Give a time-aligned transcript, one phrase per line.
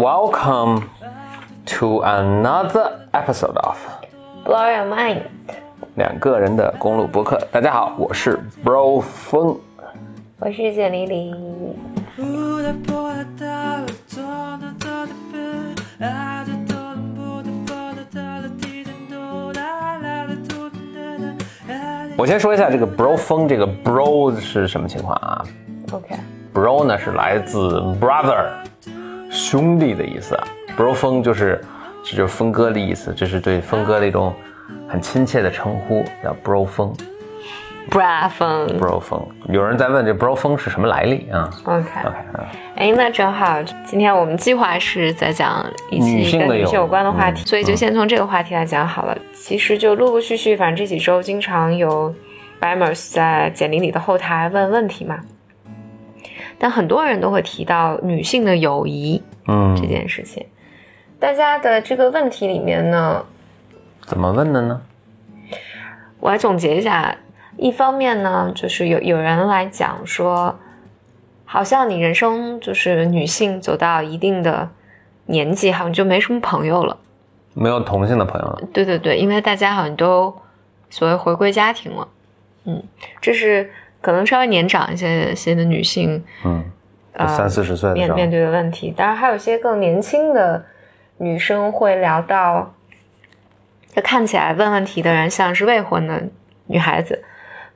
[0.00, 0.88] Welcome
[1.76, 3.76] to another episode of
[4.46, 5.24] Blow your mind。
[5.96, 7.38] 两个人的公路博客。
[7.52, 9.60] 大家好，我是 Bro 风。
[10.38, 11.34] 我是简丽丽。
[22.16, 25.44] 我先说一下这个 Bro 风，这个 Bro 是什么情况啊
[25.92, 28.46] OK，？Bro 呢是来自 brother
[29.50, 30.46] 兄弟的意思啊
[30.76, 31.60] ，Bro 峰就是
[32.04, 34.32] 这就是峰哥的意思，这是对峰哥的一种
[34.86, 36.94] 很亲切的称呼，叫 Bro 峰
[37.90, 38.68] ，bro 峰。
[38.78, 39.26] ，Bro 峰。
[39.48, 42.46] 有人在问这 Bro 峰是什么来历啊 OK，？OK 啊，
[42.76, 49.18] 哎，那正好，今天我们计划是在讲一女性的有期跟女性有关的话题，嗯所以就先从这个话题来讲好了。
[49.32, 52.14] 其实就陆陆续续，反正这几周经常有
[52.60, 55.18] Bimers 在简历里的后台问问题嘛，
[56.62, 60.44] 但很多人都会提到女性的友谊嗯这嗯，件事情。
[61.18, 63.24] 大家的这个问题里面呢，
[64.02, 64.82] 怎么问的呢？
[66.20, 67.16] 我来总结一下，
[67.56, 70.54] 一方面呢，就是有有人来讲说，
[71.46, 74.68] 好像你人生就是女性走到一定的
[75.26, 76.94] 年纪，好像就没什么朋友了。
[77.54, 80.34] 没有同性的朋友了，对对对，因为大家好像都
[80.90, 82.06] 所谓回归家庭了。
[82.64, 82.82] 嗯，
[83.20, 83.70] 这是
[84.00, 86.64] 可能稍微年长一些些的女性嗯，
[87.12, 88.92] 呃三四十岁面面对的问题。
[88.96, 90.64] 当然，还有一些更年轻的
[91.18, 92.72] 女生会聊到，
[93.94, 96.22] 就看起来问问题的人像是未婚的
[96.66, 97.22] 女孩子，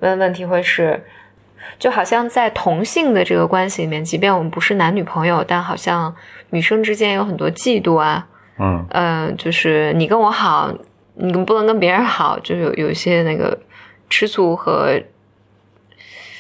[0.01, 1.05] 问问题会是，
[1.79, 6.15] 就好像在同性的这个关系里面，即便我们不是男女朋友，但好像
[6.51, 8.27] 女生之间有很多嫉妒啊，
[8.59, 10.73] 嗯嗯、就是你跟我好，
[11.15, 13.59] 你不能跟别人好，就有有一些那个
[14.09, 14.99] 吃醋和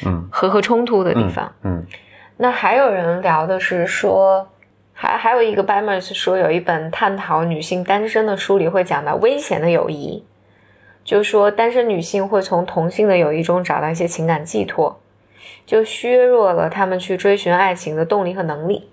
[0.06, 1.52] 嗯和和冲突的地方。
[1.62, 1.84] 嗯
[2.36, 4.48] 那还有人聊的是说，
[4.92, 10.24] 还还有一个 b i m e r 是说有一本探讨女性单身的书里会讲到危险的友谊，
[11.04, 15.00] 就是说单身女性会从同性的友谊中找到一些情感寄托，
[15.64, 18.90] 就削弱了她们去追寻爱情的动力和能力。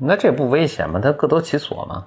[0.00, 1.00] 那这不危险吗？
[1.00, 2.06] 它各得其所吗。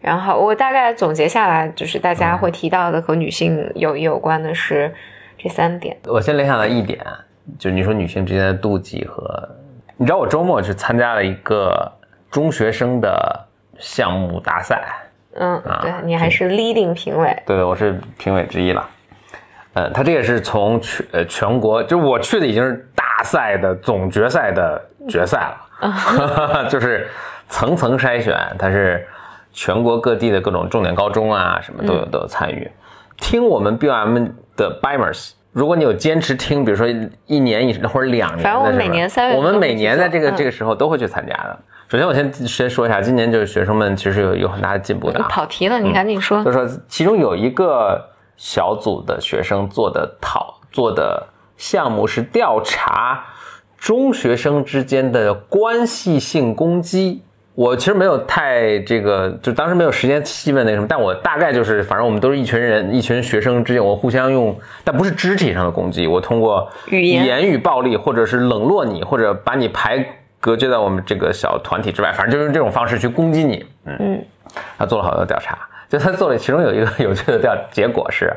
[0.00, 4.92] 然后我大概总结下来，就是大家会提到的和女性友谊有关的是
[5.36, 5.96] 这三点。
[6.06, 7.04] 我先联想到一点，
[7.58, 9.48] 就你说女性之间的妒忌和，
[9.96, 11.90] 你知道我周末去参加了一个
[12.30, 13.46] 中学生的
[13.78, 14.82] 项目大赛，
[15.34, 18.88] 嗯，啊对你还是 leading 评委，对对，我是评委之一了。
[19.74, 25.50] 呃，他这也是从全呃全国，就我去的已经是大赛的总决赛的决赛
[25.80, 27.06] 了， 就是
[27.48, 29.06] 层层筛选，它是
[29.52, 32.68] 全国各地的各种重点高中啊，什么都有都有参与。
[33.18, 36.86] 听我们 BOM 的 Bimers，如果你有坚持听，比如说
[37.26, 41.58] 一年以或者两年的，反正我们每年三月我们每年在这个这个时候都会去参加的。
[41.88, 45.26] 首先，我先先说一下，今年就是学生们其实有有很大的进步的啊。
[45.30, 46.44] 跑题了，你赶紧说。
[46.44, 47.98] 就说其中有一个
[48.36, 51.26] 小组的学生做的讨做的
[51.56, 53.24] 项目是调查
[53.78, 57.22] 中学生之间的关系性攻击。
[57.58, 69.98] 我其实没有太这个，就当时没有时间细问那个什么，但我大概就是，反正我们都是一群人，一群学生之间，我互相用，但不是肢体上的攻击，我通过语言言语暴力，或者是冷落你，或者把你排
[70.38, 73.66] 隔绝在我们这个小团体之外，反正就是用这种方式去攻击你。
[73.86, 74.24] 嗯，
[74.78, 75.58] 他做了好多调查，
[75.88, 78.32] 就他做了，其中有一个 有趣的调结果是，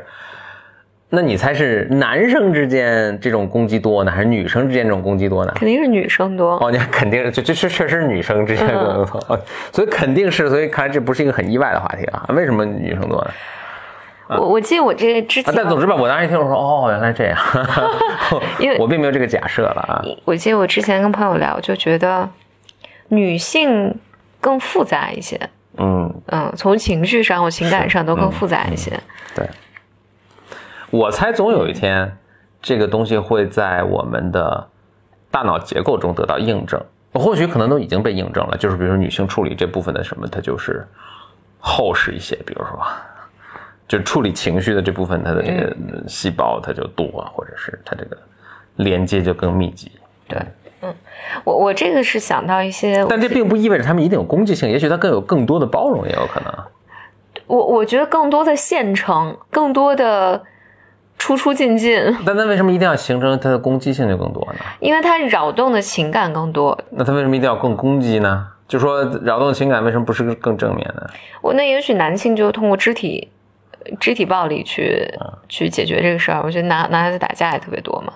[1.14, 5.52] 那你猜是男生之间这种攻击多呢，还是女生之间这种攻击多呢？
[5.54, 6.56] 肯定是女生多。
[6.56, 9.38] 哦，你看肯定是，这这确确实是女生之间更多，哦
[9.70, 12.24] 所以肯定是，所以看来这不是一个很意外的话题啊。
[12.30, 13.30] 为什么女生多呢？
[14.40, 17.38] 我我记得我这个之啊前，，但总之吧，我当时一听我说，哦，原来这样，
[18.58, 20.02] 因为 我并没有这个假设了啊。
[20.24, 22.26] 我记得我之前跟朋友聊，就觉得
[23.08, 23.94] 女性
[24.40, 25.38] 更复杂一些，
[25.76, 28.90] 嗯，嗯，从情绪上或情感上都更复杂一些。
[29.34, 29.46] 对，
[30.92, 32.16] 我猜总有一天，
[32.60, 34.68] 这个东西会在我们的
[35.30, 36.78] 大脑结构中得到印证，
[37.14, 38.56] 或许可能都已经被印证了。
[38.58, 40.86] 就是比如说女性处理这部分的什么，它就是
[41.58, 42.78] 厚实一些，比如说。
[43.88, 45.76] 就处理情绪的这部分，它的这个
[46.08, 48.16] 细胞它就多，或者是它这个
[48.76, 49.92] 连接就更密集。
[50.26, 50.38] 对，
[50.80, 50.94] 嗯，
[51.44, 56.54] 我我这个是想到一些，但这并不意味着他们一定有攻击性，也许它更有更多的包容，也有可能。
[57.46, 60.42] 我我觉得更多的现成，更多的
[61.22, 64.58] 出出进进，但那为什么一定要形成它的攻击性就更多呢？
[64.80, 66.76] 因为它扰动的情感更多。
[66.90, 68.48] 那它为什么一定要更攻击呢？
[68.66, 71.06] 就说扰动情感为什么不是更正面呢？
[71.40, 73.30] 我那也许男性就通过肢体
[74.00, 75.08] 肢体暴力去、
[75.48, 76.42] 去解决这个事儿。
[76.42, 78.14] 我觉得男男孩子打架也特别多嘛，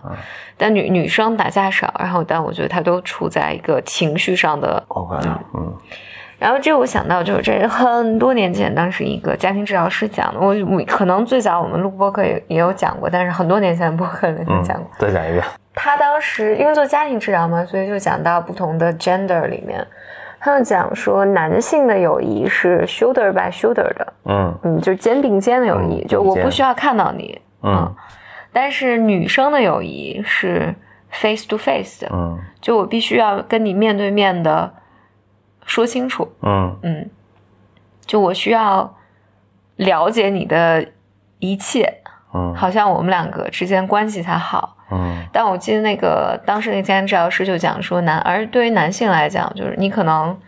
[0.57, 4.83] 但女女生打架少，然后但我觉得他都处在一个情绪上的。
[4.89, 5.17] OK，
[5.55, 5.73] 嗯
[6.39, 14.91] 然后这我想到就是这是很多年前，当时一个家庭治疗师讲的，我我可能最早我们录播客也也有讲过，但是很多年前的播客里面讲过。
[14.99, 15.43] 再讲一遍。
[15.75, 19.87] 他当时因为做家庭治疗嘛，所以就讲到不同的 gender 里面，
[20.41, 24.59] 他就讲说男性的友谊是 shoulder by shoulder 的，嗯。
[24.63, 27.95] 嗯，就是肩并肩的友谊，嗯就我不需要看到你，嗯。
[28.53, 30.75] 但是女生的友谊是
[31.11, 32.39] face to face 的，嗯。
[32.61, 34.71] 就我必须要跟你面对面的
[35.67, 36.79] 说清楚，嗯。
[36.83, 37.11] 嗯，
[38.07, 38.97] 就我需要
[39.77, 40.87] 了解你的
[41.39, 42.01] 一切，
[42.33, 42.55] 嗯。
[42.55, 44.77] 好像我们两个之间关系才好。
[44.91, 45.27] 嗯。
[45.33, 50.39] 但我记得那个当时那个家庭治疗师就讲说男，而对于男性来讲，就是你可能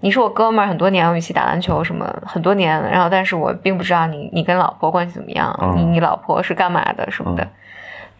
[0.00, 5.74] 你是我哥们儿，很多年我们一起打篮球什么很多年，然后但是我并不知道你你跟老婆关系怎么样，嗯。
[5.76, 7.46] 你你老婆是干嘛的什么的。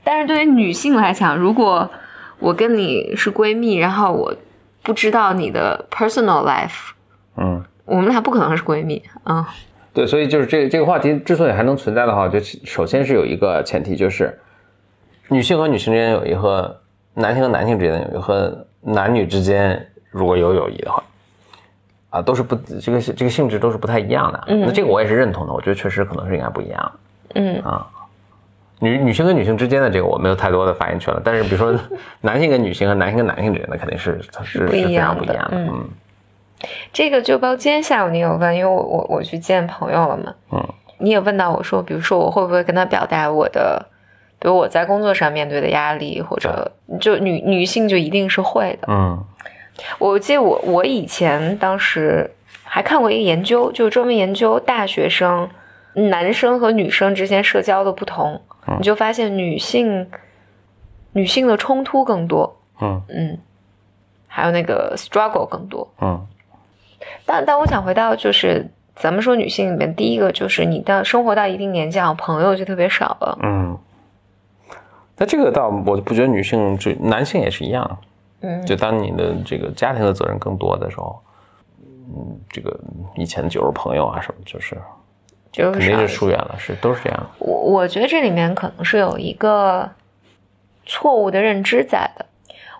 [0.04, 1.90] 但是对于女性来讲，如果
[2.38, 4.34] 我跟你是闺蜜，然后我
[4.82, 6.90] 不知道你的 personal life，
[7.36, 7.64] 嗯。
[7.86, 9.44] 我们俩不可能是闺蜜，嗯
[9.92, 14.38] 对，所以就是这这个话题之所以还能存在的话，就首先是有一个前提，就是
[15.26, 16.78] 女性和女性之间友谊和
[17.14, 21.02] 男性和男性之间的友谊和男女之间如果有友谊的话，
[22.10, 24.44] 啊，都是不这个这个性质都是不太一样的。
[24.46, 26.92] 嗯那这个我也是认同的，我觉得确实可能是应该不一样。
[27.34, 27.60] 嗯
[28.80, 31.78] 女女性跟女性之间的这个我没有太多的发言权了，但是比如说
[32.22, 35.56] 男性跟女性和男性跟男性之间的肯定是它是不一是非样的常不一样的。
[35.56, 35.88] 嗯嗯
[36.92, 40.62] 这个就包括今天下午你有问，因为我我我去见朋友了嘛，嗯，
[40.98, 43.86] 你也问到我说，比如说我会不会跟他表达我的，
[44.38, 48.88] 比如我在工作上面对的压力，或者就女女性就一定是会的。
[48.88, 49.24] 嗯
[49.98, 52.30] 我记得我我以前当时
[52.62, 55.48] 还看过一个研究，就专门研究大学生
[55.94, 58.78] 男生和女生之间社交的不同，嗯。
[58.78, 60.08] 你就发现女性
[61.12, 63.02] 女性的冲突更多，嗯。
[63.08, 63.38] 嗯，
[64.26, 65.86] 还有那个 struggle 更多。
[66.00, 66.26] 嗯。
[67.26, 73.38] 但但我想回到就是咱们说女性里面，第一个就是你到生活到一定年纪，好朋友就特别少了。
[73.42, 73.76] 嗯。
[75.16, 77.98] 那这个倒我不觉得女性就男性也是一样，
[78.40, 78.64] 嗯。
[78.64, 81.20] 就当你的这个家庭的责任更多的时候，
[81.82, 82.78] 嗯，这个
[83.16, 84.78] 以前酒肉朋友啊什么，就是
[85.52, 86.08] 就是肯定是。
[86.08, 87.30] 疏远了，是都是这样。
[87.38, 89.90] 我我觉得这里面可能是有一个
[90.86, 92.26] 错误的认知在的。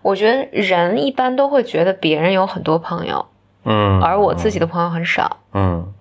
[0.03, 3.27] 我觉得人一般都会觉得别人有很多朋友，
[3.65, 5.37] 嗯，而我自己的朋友很少。
[5.53, 5.93] 嗯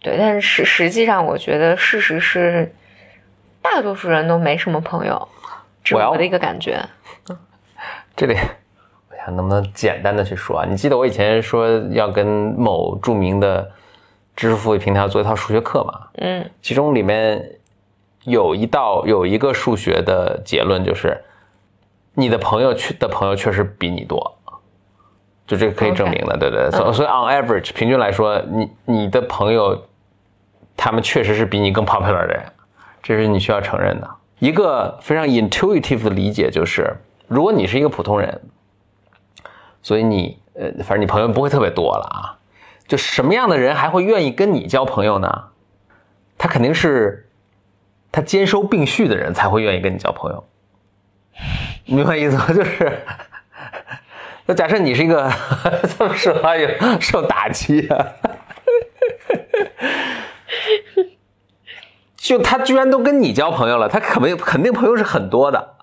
[0.00, 2.72] 对，但是实实际上，我觉得事实是，
[3.60, 5.28] 大多数人都没什么朋友，
[5.82, 6.78] 这是我要我的一个感觉。
[8.14, 8.36] 这里
[9.10, 10.66] 我想能不能简单的去说啊？
[10.68, 13.68] 你记得我以前说要跟某著名的
[14.36, 16.08] 知识付费平台做一套数学课嘛？
[16.18, 17.58] 嗯其中里面
[18.24, 21.18] 有一道有一个数学的结论，就是
[22.14, 24.36] 你的朋友确的朋友确实比你多，
[25.46, 26.70] 就这个可以证明的，对对。
[26.70, 29.80] 所、所以 on average 平均来说，你你的朋友
[30.76, 32.42] 他们确实是比你更 popular 的人，
[33.02, 34.10] 这是你需要承认的。
[34.38, 36.94] 一个非常 intuitive 的理解就是，
[37.26, 38.38] 如果你是一个普通人，
[39.82, 42.36] 所以你呃，反正你朋友不会特别多了啊。
[42.86, 45.44] 就什么样的人还会愿意跟你交朋友呢？
[46.38, 47.28] 他肯定是
[48.12, 50.46] 他兼收并蓄的人才会愿意跟你交朋友，
[51.86, 52.46] 明白意思吗？
[52.52, 53.00] 就是，
[54.44, 55.32] 那假设你是一个
[55.98, 56.68] 这么说话有
[57.00, 58.06] 受打击啊，
[62.16, 65.76] 就他居然都跟你交朋友了，他肯定肯定朋友是很多的。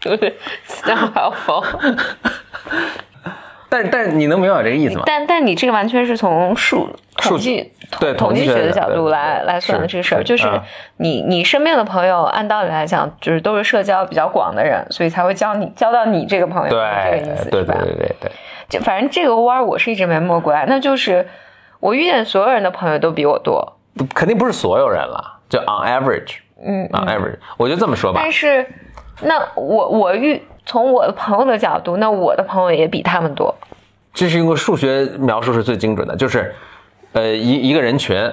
[0.00, 1.64] 对对，still helpful。
[3.72, 5.04] 但但你能明白我这个意思吗？
[5.06, 6.86] 但但你这个完全是从数
[7.16, 10.62] 统计对统计学的角度来来算的这个事儿，就是啊
[10.98, 17.74] 你你身边的朋友，按道理来讲，就是都是社交比较广的人，所以才会交你交到你这个朋友，对这个意思对是吧？
[17.80, 18.30] 对对对对，
[18.68, 21.26] 就反正这个弯儿我是一直没摸过来，那就是
[21.80, 23.76] 我遇见所有人的朋友都比我多，
[24.14, 28.66] 肯定不是所有人了，就 on average，嗯，on average，我就这么说吧但，是
[29.22, 33.54] 那我我遇从我的朋友的角度，那我的朋友也比他们多，
[34.14, 36.54] 这是一个数学描述是最精准的，就是，
[37.12, 38.30] 呃，一一个人群，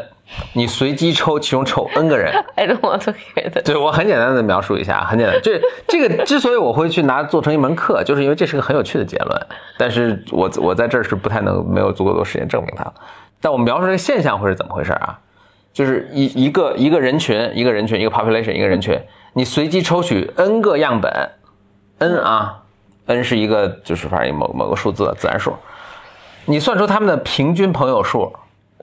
[0.53, 3.63] 你随机抽其中抽 n 个人，I don't want to hear that。
[3.63, 5.39] 对我很简单的描述一下，很简单。
[5.41, 12.86] 这这个之所以我会去拿做成一门课，就是因为这是个很有趣的结论，但是我我在这儿是不太能没有足够多时间证明它。
[13.41, 15.19] 但我描述这个现象会是怎么回事啊？
[15.71, 19.00] 就是一一个一个人群，一个人群，一个 population，一个人群，
[19.33, 21.12] 你随机抽取 n 个样本
[22.00, 22.62] ，n 啊
[23.06, 25.53] ，n 是一个就是反正某某个数字自然数，
[26.46, 28.34] 你算出他们的平均朋友数，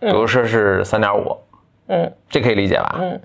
[0.00, 1.36] 比如说是三点五，
[1.88, 2.96] 嗯这可以理解吧？
[2.98, 3.20] 嗯，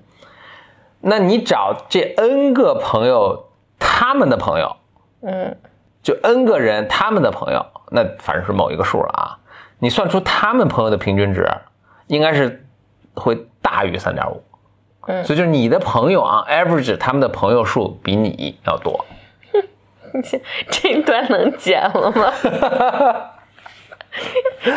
[1.00, 4.76] 那你找这 n 个朋友，他们的朋友，
[5.22, 5.56] 嗯
[6.02, 9.38] 就 n 个人他们的朋友，那反正是某一个数了啊。
[9.78, 11.48] 你算出他们朋友的平均值，
[12.06, 12.64] 应该是
[13.14, 14.42] 会大于三点五。
[15.08, 19.04] 嗯所以就是你的朋友啊，average 他们的朋友数比你要多。
[20.22, 20.40] 这
[20.70, 22.32] 这一段能剪了吗？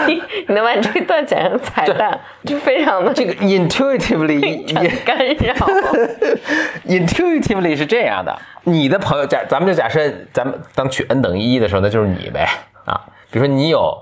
[0.07, 0.13] 你
[0.47, 5.53] 你能把这段剪成彩蛋，就非常的这个 intuitively 非常干扰。
[6.87, 12.47] intuitively 是这样的，你的朋友假，咱们就假设咱们当取 n 等于一的时候，那就是你呗
[12.85, 13.01] 啊。
[13.29, 14.01] 比如说你有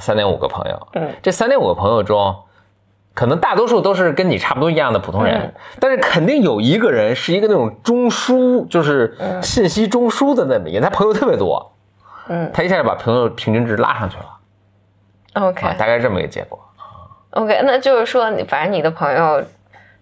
[0.00, 2.34] 三点五个朋友，嗯，这三点五个朋友中，
[3.14, 11.72] 可能大多数都是跟你差不多一样的普通人，嗯但是肯定有一个人是一个那种中枢，就是信息中枢的那么一个，他朋友特别多，
[12.28, 14.24] 嗯他一下就把朋友平均值拉上去了
[15.34, 16.58] OK 啊，大概是这么一个结果。
[17.30, 19.42] OK，那就是说你反正你的朋友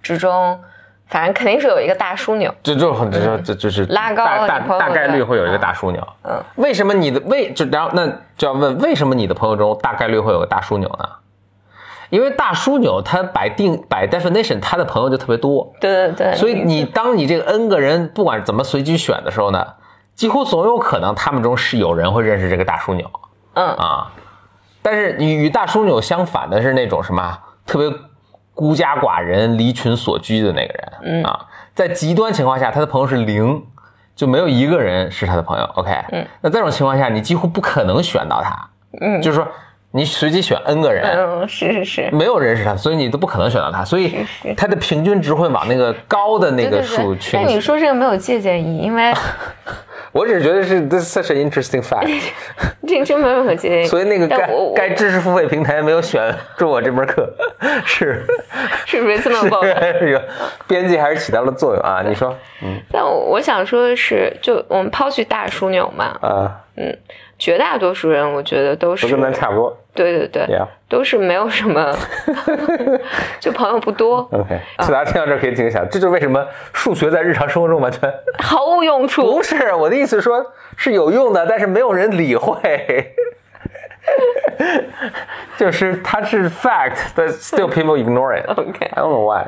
[0.03, 0.59] 之中，
[1.07, 2.55] 反正肯定是有一个大枢纽。
[2.63, 6.07] 这就很这就这就是拉高大大概率会有一个大枢纽。
[6.25, 11.09] 嗯，为什么你的为就然后那就要问为什么你的朋友中大概率会有个大枢纽呢？
[12.13, 19.67] 因为大枢纽它摆定摆 definition，他的朋友就特别多，对对对，所以你当你这个 n 个人不管怎么随机选的时候呢，
[20.15, 23.11] 几乎总有可能他们中是有人会认识这个大枢纽
[23.55, 24.13] 嗯啊。
[24.83, 27.91] 但是你与大枢纽相反的是那种什么特别
[28.53, 33.65] 孤家寡人、离群所居的那个人，嗯啊，在极端情况下，他的朋友是零，
[34.15, 35.65] 就没有一个人是他的朋友。
[35.77, 38.69] OK，嗯，那这种情况下，你几乎不可能选到他，
[39.01, 39.49] 嗯就是说
[39.95, 42.11] 你随机选 n 个人，嗯，是是是。
[42.13, 47.37] 没有人是他，所以你都不可能选到他，所以是是他的平均值会往那个高的那个数倾斜。
[47.39, 49.13] 但你说这个没有借鉴意义，因为
[50.13, 52.07] 我只是觉得是 this is such an interesting fact，
[52.87, 53.87] 这个真没有任何借鉴意义。
[53.87, 57.31] 所以那个该该知识付费平台没有选中我这门课，
[57.85, 58.23] 是
[58.87, 60.23] 是 reasonable 的。
[60.67, 62.03] 编辑还是起到了作用啊？
[62.07, 66.61] 你说，嗯但我我想说的是，就我们抛去大枢纽嘛，啊，
[67.43, 70.65] 绝大多数人我觉得都是都跟咱差不多对对对，Yeah。
[70.89, 71.93] 都是没有什么，
[73.41, 78.09] 就朋友不多， OK，大家听到这儿可以听一下，这就是为什么数学在日常生活中完全
[78.39, 79.35] 毫无用处。
[79.35, 83.13] 不是我的意思，说是有用的，但是没有人理会。
[85.59, 88.47] 就是它是 fact，but still people ignore it.
[88.57, 89.47] OK I don't know why.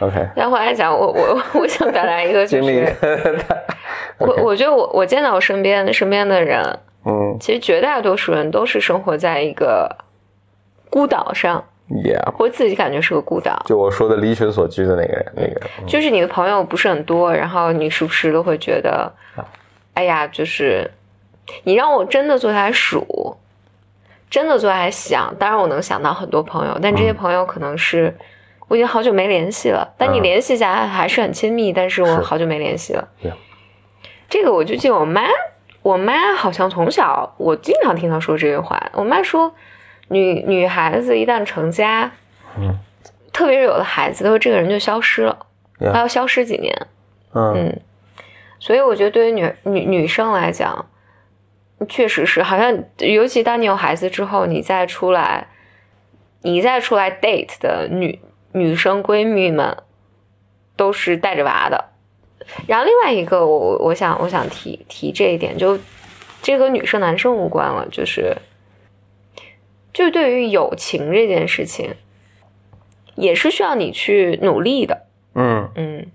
[0.00, 2.92] OK，然后来讲，我我我想表达一个，就是，
[4.18, 6.60] 我我觉得我我见到我身边身边的人，
[7.04, 7.36] 嗯。
[7.40, 9.96] 其实绝大多数人都是生活在一个
[10.90, 13.62] 孤岛上，，Yeah，或自己感觉是个孤岛。
[13.66, 15.48] 就我说的离群所居的那个人，那个。
[15.48, 15.86] 人，嗯。
[15.86, 19.12] 就是你的朋友不是很多，然后你时不时都会觉得，
[19.94, 20.90] 哎呀，就是
[21.64, 23.36] 你让我真的坐下来数，
[24.30, 28.16] 真的坐下来想，当然我能想到很多朋友，但这些朋友可能是
[28.68, 32.22] 我已经好久没联系了，但你嗯联系起来还是很亲密，但是我是。
[32.22, 33.08] 好久没联系了。
[34.28, 35.22] 这个我就记得我妈，
[35.84, 39.54] 我妈好像从小我经常听她说这句话，我妈说，
[40.08, 42.10] 女女孩子一旦成家，
[42.56, 42.74] 嗯
[43.30, 45.46] 特别是有了孩子，她说这个人就消失了。
[45.78, 46.74] 他要消失几年。
[47.34, 47.80] 嗯嗯，
[48.58, 50.86] 所以我觉得对于女女女生来讲，
[51.86, 55.48] 确实是好像，尤其当你有孩子之后，你再出来，
[56.40, 58.18] 你再出来 date 的女
[58.52, 59.76] 女生闺蜜们，
[60.76, 61.90] 都是带着娃的。
[62.66, 65.78] 然后另外一个，我我我想我想提提这一点，就
[66.42, 68.36] 这和女生男生无关了，就是
[69.92, 71.94] 就对于友情这件事情，
[73.14, 75.06] 也是需要你去努力的。
[75.34, 76.06] 嗯嗯，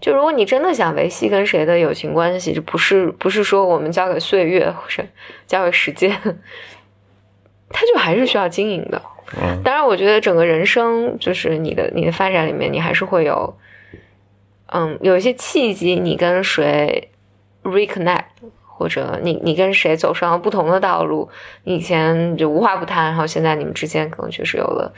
[0.00, 5.02] 就如果你真的想维系跟谁的友情关系，就不是不是说我们交给岁月或者
[5.46, 6.10] 交给时间，
[7.70, 9.00] 它就还是需要经营的。
[9.40, 13.56] 嗯当然，我觉得整个人生就是你的你的发展里面，你还是会有，
[14.72, 17.10] 嗯，有一些契机，你跟谁
[17.62, 18.24] reconnect，
[18.66, 21.28] 或者你你跟谁走上了不同的道路，
[21.64, 24.92] 你以前就无话不谈，然后现在你们之间可能确实有了。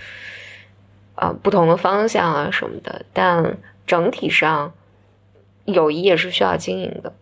[1.14, 4.72] 啊、不同的方向啊什么的，但整体上
[5.66, 7.12] 友谊也是需要经营的。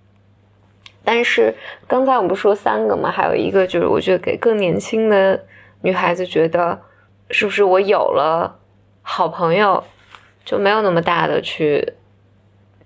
[1.05, 1.55] 但是
[1.87, 5.45] 刚才我们不说三个嘛，还有一个就是我觉得给更年轻的
[5.83, 6.81] 女孩子觉得，
[7.31, 8.59] 是不是我有了
[9.03, 9.83] 好朋友，
[10.45, 11.95] 就没有那么大的去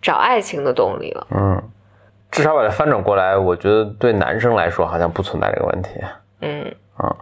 [0.04, 1.26] 找爱情的动力了？
[1.30, 1.62] 嗯，
[2.30, 5.90] 至少把它翻转过来，我觉得对男生来说好像不存在这个问题。
[6.42, 7.16] 嗯啊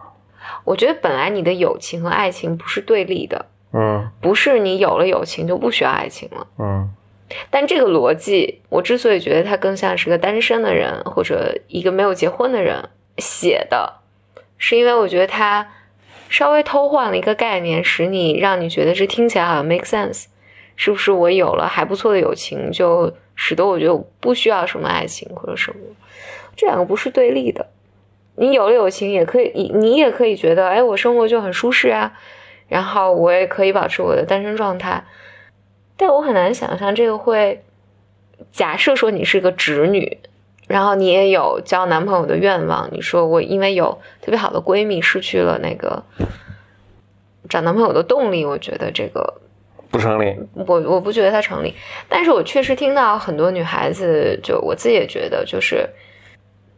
[0.65, 6.45] 我觉得本来你的友情和爱情不是对立的，嗯不是你有了友情就不需要爱情了。
[6.59, 6.89] 嗯
[7.49, 14.01] 但这个逻辑，我之所以觉得它更像是个单身的人或者一个没有结婚的人写的，
[14.57, 15.65] 是因为我觉得他
[16.29, 20.25] 稍微偷换了一个概念，使你让你觉得这听起来好像 make sense，
[20.75, 21.11] 是不是？
[21.11, 25.77] 我有了还不错的友情，就使得我觉得我不需要什么爱情或者什么，
[26.55, 27.67] 这两个不是对立的。
[28.35, 32.13] 你有了友情，也可以，你也可以觉得，哎，我生活就很舒适啊，
[32.67, 35.03] 然后我也可以保持我的单身状态。
[35.95, 37.63] 但我很难想象这个会，
[38.51, 40.17] 假设说你是个直女，
[40.67, 46.03] 然后你也有交男朋友的愿望，你说我因为有特别好的闺蜜，失去了那个
[47.47, 49.41] 找男朋友的动力，我觉得这个
[49.93, 50.35] 不成立。
[50.55, 51.71] 我我不觉得它成立，
[52.09, 55.87] 但是我确实听到很多女孩子，就我自己也觉得，就是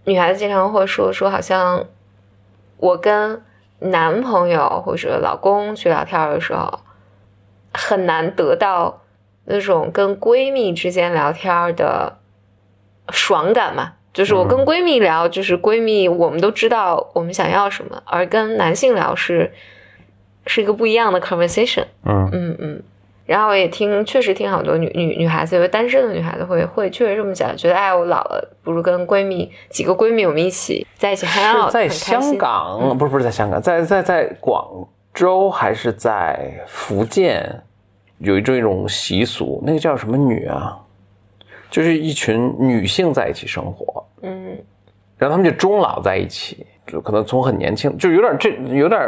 [0.03, 1.85] 女孩子经常会说说，好像
[2.75, 3.41] 我跟
[3.79, 6.81] 男朋友或者老公去聊天的时候，
[7.73, 9.01] 很难得到
[9.45, 12.17] 那种跟闺蜜之间聊天的
[13.11, 13.93] 爽感嘛。
[14.13, 19.53] 就是我跟闺蜜聊，就是闺蜜我们都知道我们想要什么，而跟男性聊是
[20.47, 21.85] 是一个不一样的 conversation。
[22.05, 22.83] 嗯嗯嗯，
[23.25, 32.21] 然后我也听，确实听好多女女女孩子，有单身的女孩子会会确实这么讲，觉得哎，我老了，不如跟闺蜜几个闺蜜我们一起在一起 hang out，在很开心。
[32.21, 37.61] 香港，不是不是在香港，在在在广州还是在福建，
[38.19, 40.77] 有一种一种习俗，那个叫什么女啊？
[41.71, 44.55] 就是一群女性在一起生活，嗯。
[45.17, 49.01] 然后她们就终老在一起，就可能从很年轻，就有点这有点，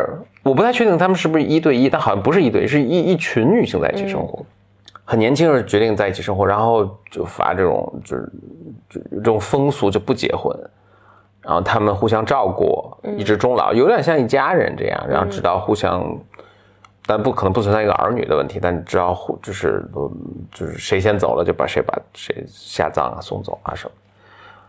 [0.47, 4.45] 我不太确定他们是不是一对一，但好像不是一对一，是一一群女性在一起生活，
[5.03, 8.31] 很年轻时决定在一起生活，然后就发这种就是
[8.89, 10.57] 就这种风俗就不结婚，
[11.41, 16.17] 然后他们互相照顾，一直终老，有点像一家人这样，然后直到互相。
[17.09, 20.11] 但不可能不存在一个儿女的问题，但你知道，互就是嗯
[20.51, 23.91] 就是谁先走了，就把谁把谁下葬啊、送走啊什么，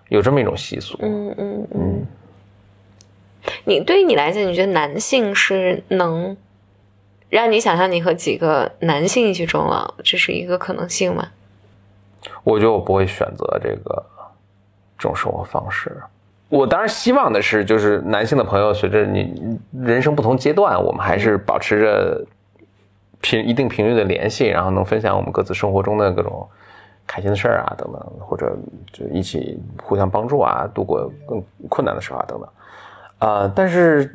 [0.09, 0.97] 有这么一种习俗。
[1.03, 2.07] 嗯嗯嗯。
[3.65, 6.37] 你对于你来讲，你觉得男性是能
[7.29, 11.29] 让你想象你和几个男性一起终老，这是一个可能性吗？
[12.43, 14.05] 我觉得我不会选择这个
[14.99, 15.97] 这种生活方式。
[16.49, 22.25] 我当然希望的是，就是男性的朋友，随着你人生不同阶段，我们还是保持着
[23.21, 26.49] 频一定频率的联系，然后能分享我们各自生活中的各种
[27.07, 28.57] 开心的事儿啊，等等，或者
[28.91, 32.49] 就一起互相帮助啊，度过更困难的时候啊，等等。
[33.19, 34.15] 啊、但是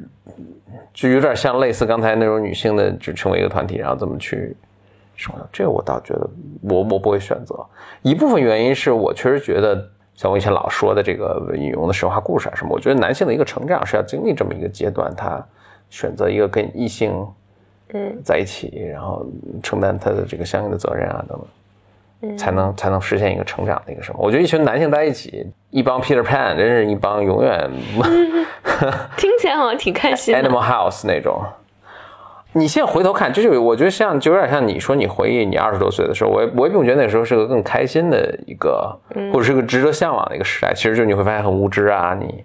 [0.94, 4.56] 就有点像类似刚才那种女性的，就成为一个团体，然后怎么去
[5.16, 6.30] 生活，这个我倒觉得
[6.62, 7.56] 我我不会选择。
[8.02, 15.44] 一部分原因是我确实觉得，像我以前老说的这个引用的神话故事啊什么，我觉得男性的一个成长是要经历这么一个阶段，他
[15.89, 17.12] 选择一个跟异性
[17.94, 19.26] 嗯在一起，然后
[19.62, 21.48] 承担他的这个相应的责任啊等等，
[22.38, 24.20] 才能才能实现一个成长的一个什么。
[24.22, 27.70] 我觉得一群男性在一起，一帮 Peter Pan，真是一帮永远
[29.18, 30.42] 听起来好像挺开心的。
[30.42, 31.42] Animal House 那种。
[32.56, 38.96] 你现在回头看，就是我觉得像就有点像你说你回忆你二十多岁的时候，我也我也并不觉得那时候是个更开心的一个，
[39.34, 40.72] 或者是个值得向往的一个时代。
[40.76, 42.44] 其实就你会发现很无知啊，你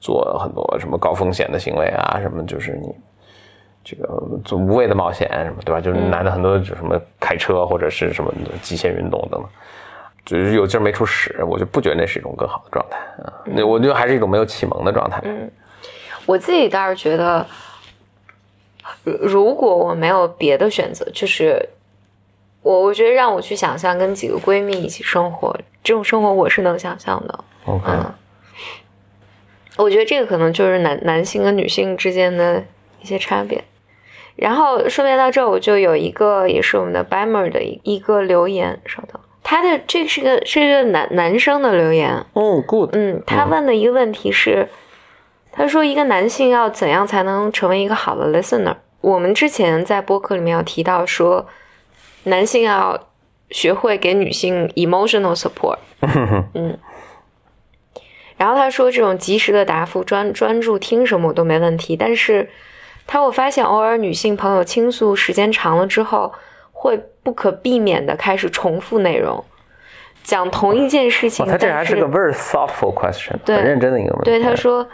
[0.00, 2.94] 做很多什么高风险的行为啊，什么就是你
[3.84, 5.80] 这个做无谓的冒险什么，对吧？
[5.80, 9.44] 就是男的很多就什么开车或者是什么极限运动等等。
[10.24, 13.32] 就是有劲儿没处使，我就不觉得那是一种更好的状态啊。
[13.44, 15.20] 那我觉得还是一种没有启蒙的状态。
[15.24, 15.50] 嗯
[16.24, 17.44] 我自己倒是觉得，
[19.02, 21.68] 如如果我没有别的选择，就是
[22.62, 27.44] 我我觉得让我去想象跟几个闺蜜一起生活，这种生活我是能想象的。
[27.64, 28.14] OK，、嗯，
[29.78, 32.62] 我觉得这个可能就是男男性跟女性之间的
[33.00, 33.64] 一些差别。
[34.36, 44.68] 然后顺便到这儿，我就有一个也是我们的 b a m e r 的一一个留言，稍等，他的这是个是一个男男生的留言，哦，good，嗯，他问的一个问题是，
[45.52, 48.76] 他说一个男性要怎样才能成为一个好的 listener？
[49.00, 51.46] 我们之前在播客里面有提到说，
[52.24, 53.08] 男性要
[53.50, 55.78] 学会给女性 emotional support，
[56.54, 56.78] 嗯。
[58.38, 62.48] 然后他说，这种及时的答复、专专注听什么我都没问题，但是
[63.06, 66.32] 他我发现偶尔女性朋友倾诉时间长了之后，
[66.72, 69.44] 会不可避免的开始重复内容，
[70.22, 74.24] 讲同一件事情，哦他这但还是个 very thoughtful question，对很认真的一个问题。
[74.24, 74.86] 对，他说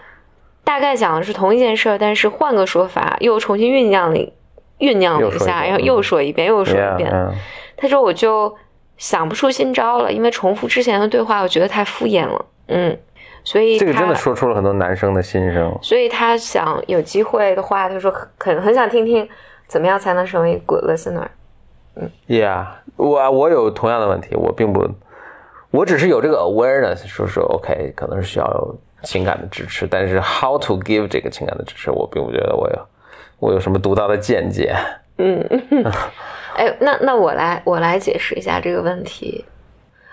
[0.65, 4.33] 大概讲的是同一件事儿，但是换个说法，又重新酝酿了
[4.79, 7.11] 酝酿了一下，然后又说一遍，又说一 Yeah，遍。
[7.13, 7.33] 嗯
[7.81, 8.57] 他说我就
[8.97, 12.45] 想不出新招了，因为重复之前的对话，我觉得太敷衍了。
[12.67, 12.99] 嗯，
[13.51, 15.75] 所以这个真的说出了很多男生的心声。
[15.81, 19.27] 所以他想有机会的话，他说很很想听听
[19.67, 21.27] 怎么样才能成为 good listener。
[21.95, 24.87] 嗯 Yeah，我我有同样的问题，我并不，
[25.71, 32.87] 我只是有这个 awareness，说说 OK，可能是需要有情感的支持，但是 how to give 这个情感的支持，我并不觉得我有
[33.39, 34.77] 我有什么独到的见解。
[35.17, 35.43] 嗯，
[36.55, 39.47] 哎，那那我来我来解释一下这个问题。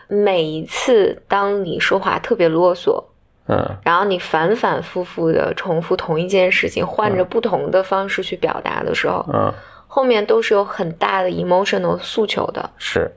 [0.07, 3.03] 每一次当你说话特别啰嗦，
[3.47, 9.53] 嗯然后你反反复复的重复同一件事情，换着不同的方式去表达的时候，嗯，
[9.87, 12.69] 后面都是有很大的 emotional 诉求的。
[12.77, 13.11] 是，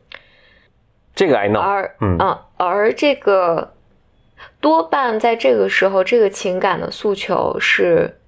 [1.15, 1.61] 这个 I know。
[1.61, 3.73] 而嗯嗯，而这个
[4.61, 8.19] 多半在这个时候，这个情感的诉求是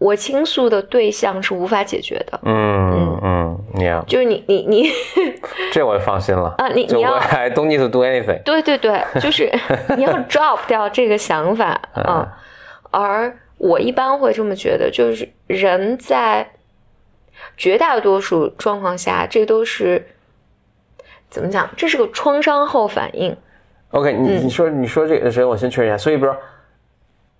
[0.00, 2.40] 我倾诉的对象是无法解决的。
[2.42, 4.90] 嗯嗯，Yeah，就是你你你，
[5.72, 8.42] 这我放心了啊你你要 don't need to do anything。
[8.42, 9.52] 对对对，就是
[9.98, 12.38] 你要 drop 掉这个想法嗯啊、
[12.90, 16.50] 而我一般会这么觉得，就是人在
[17.58, 20.02] 绝大多数状况下，这都是
[21.28, 21.68] 怎么讲？
[21.76, 23.36] 这是个创伤后反应。
[23.90, 26.40] OK，你嗯你说你说这个，首先我先确认一下，所以比如说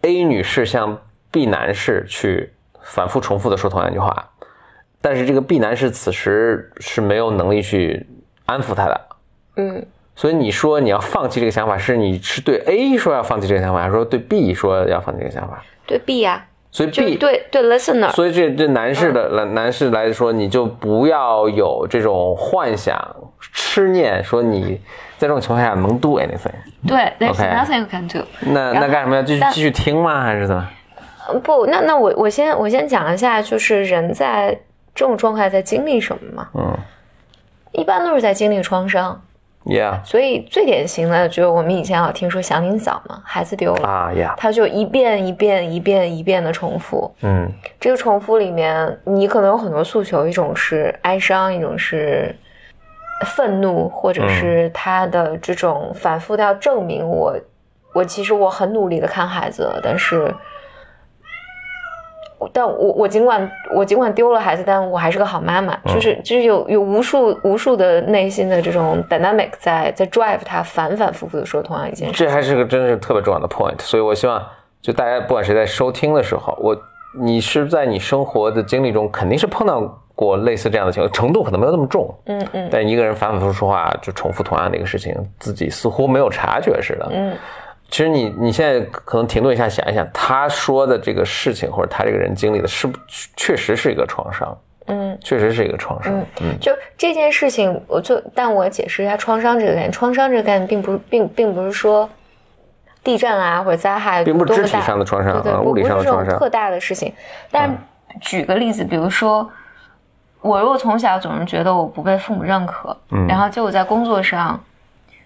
[0.02, 4.30] A 女士向 B 男士去反复重复的说同样一句话，
[5.00, 8.06] 但是这个 B 男士此时是没有能力去
[8.46, 9.00] 安抚他的，
[9.56, 15.62] 嗯，所以你说你要放弃这个想法，是你是对 A 说要放弃这个想法，还是说对 B 说要放弃这个想法？
[15.86, 22.98] 对 B 呀、所以就 B 对对 listener，所以这这男士的男男士来说，你就不要有这种幻想、
[23.52, 24.80] 痴念，说你
[25.16, 26.52] 在这种情况下能 do anything。
[26.86, 28.18] 对，there's nothing you can do。
[28.40, 30.22] 那那干什么要继续继续听吗？
[30.22, 30.68] 还是怎么？
[31.32, 34.58] 呃不，那那我我先我先讲一下，就是人在
[34.94, 36.48] 这种状态在经历什么嘛？
[36.54, 36.76] 嗯
[37.72, 39.22] 一般都是在经历创伤
[39.64, 47.14] ，，Yeah 所以最典型的就是我们以前老听说祥林嫂嘛，孩子丢了，啊，Yeah，他就一遍一遍一遍一遍的重复。
[47.22, 52.34] 嗯这个重复里面，你可能有很多诉求，一种是哀伤，一种是
[53.24, 57.38] 愤怒，或者是他的这种反复的要证明我，
[57.94, 60.34] 我其实我很努力的看孩子，但是。
[62.52, 72.14] 但我我尽管我尽管丢了孩子，但我还是个好妈妈，就是就是有有无数无数的内心的这种 dynamic 在在 drive 他反反复复的说同样一件事。
[72.14, 74.42] 这还是个真是特别重要的 point，所以我希望
[74.80, 76.76] 就大家不管谁在收听的时候，我
[77.18, 79.80] 你是在你生活的经历中肯定是碰到
[80.14, 82.68] 过类似这样的情况，程度可能没有那么重，嗯嗯。
[82.70, 87.34] 但一个人反反复复说话就重复同样的一个事情，自己似乎没有察觉似的，嗯，
[87.90, 92.98] 其实你你现在可能停顿一下，想一想，他说的这个事情或者他这个人经历的是不
[93.36, 99.90] 确实是一个创伤，嗯，确实是一个创伤，嗯就这件事情，我就但我解释一下创伤这个概念。
[99.90, 102.08] 创伤这个概念并不并并不是说
[103.02, 106.38] 地震啊或者灾害并不是肢体上的创伤对对，啊物理上的创伤。
[106.38, 107.12] 特大的事情。
[107.50, 107.76] 但
[108.20, 109.50] 举个例子，比如说
[110.40, 113.26] 我如果从小总是觉得我不被父母认可，嗯。
[113.26, 114.62] 然后结果在工作上，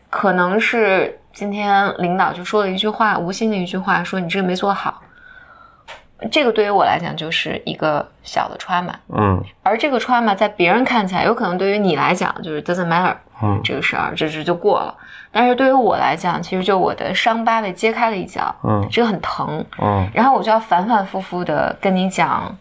[0.08, 5.02] 可能是今天领导就说了一句话，无心的一句话，说你这个没做好。
[6.30, 9.42] 这个对于我来讲就是一个小的 trauma，嗯。
[9.64, 13.60] 而这个 trauma 在别人看起来，有可能对于你来讲就是 doesn't matter，嗯。
[13.64, 14.94] 这个事儿这这就过了。
[15.32, 18.86] 但是对于我来讲，其实就我的伤疤被揭开了一角，嗯。
[18.90, 20.08] 这个很疼，嗯。
[20.14, 22.56] 然后我就要反反复复的跟你讲，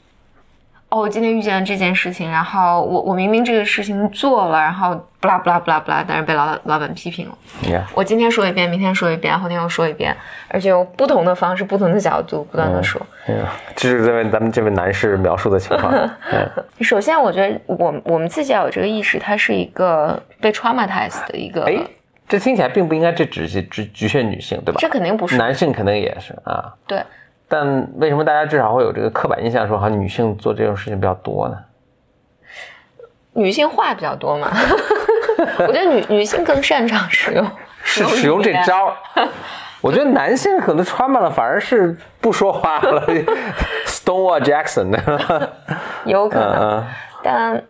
[0.93, 7.35] 哦，我今天遇见了这件事情，然后我我明明这个事情做了，然后不啦不啦不啦不啦，但是被老老板批评了。
[7.63, 10.15] ，Yeah，我今天说一遍，明天说一遍，后天又说一遍，
[10.49, 13.01] 而且用不同的方式、不同的角度不断的说。
[13.27, 13.43] 嗯，
[13.75, 15.91] 这是这位咱们这位男士描述的情况，
[16.31, 16.47] 嗯
[16.81, 21.75] 首先，我觉得我我们自己要有这个意识，它是一个被 traumatized 的一个，哎，
[22.27, 24.77] 这听起来并不应该这只是只局限女性，对吧？
[24.79, 26.71] 这肯定不是男性肯定也是啊。
[26.85, 27.01] 对。
[27.53, 31.55] 但为什么大家至少会有这个刻板印象，说好像女性做这种事情比较多呢？
[33.33, 34.47] 女性话比较多嘛，
[35.67, 37.47] 我觉得女女性更擅长使用
[37.83, 38.91] 是使用这招。
[39.81, 43.05] 我觉得男性可能穿满了，反而是不说话了。
[43.85, 45.53] Stonewall Jackson 的，
[46.05, 46.87] 有可能，嗯
[47.21, 47.63] 但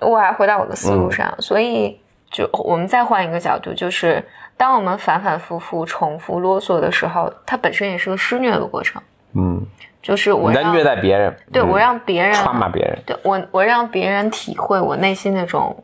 [0.00, 4.24] 我还回到我的思路上，所以就我们再换一个角度，就是
[4.56, 9.02] 当我们反反复复重复啰嗦的时候，它本身也是个施虐的过程，
[9.34, 9.64] 嗯，
[10.02, 15.76] 就是我在虐待别人，对我让别人穿骂别人，对我我让别人体会我内心那种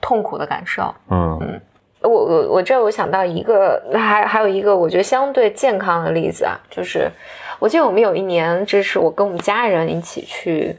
[0.00, 0.94] 痛苦的感受。
[1.10, 1.60] 嗯。
[2.00, 7.10] 我我我这我想到一个，还还有一个我觉得相对健康的例子啊，就是
[7.58, 10.76] 我记得我们有一年，这是我跟我们家人一起去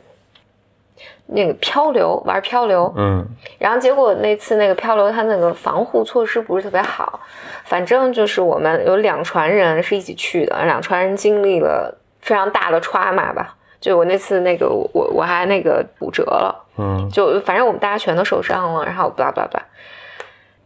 [1.31, 3.25] 那个漂流玩漂流，嗯
[3.57, 7.19] 然后结果那次那个漂流，它那个防护措施不是特别好，
[7.65, 13.55] 反正就是我们有两船人是一起去的，两船人经历了非常大的 trauma 吧。
[13.79, 19.65] 就我那次那个我我还那个骨折了，嗯就反正我们大家全都受伤了，然后巴拉巴拉巴拉。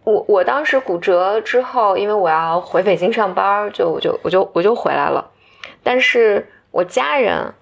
[0.03, 5.23] 我我当时骨折之后，因为我要回北京上班，就我就我就我就回来了。
[5.83, 7.53] 但是我家人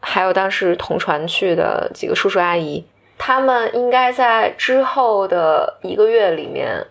[0.00, 2.84] 还有当时同船去的几个叔叔阿姨，
[3.18, 6.84] 他们应该在之后的一个月里面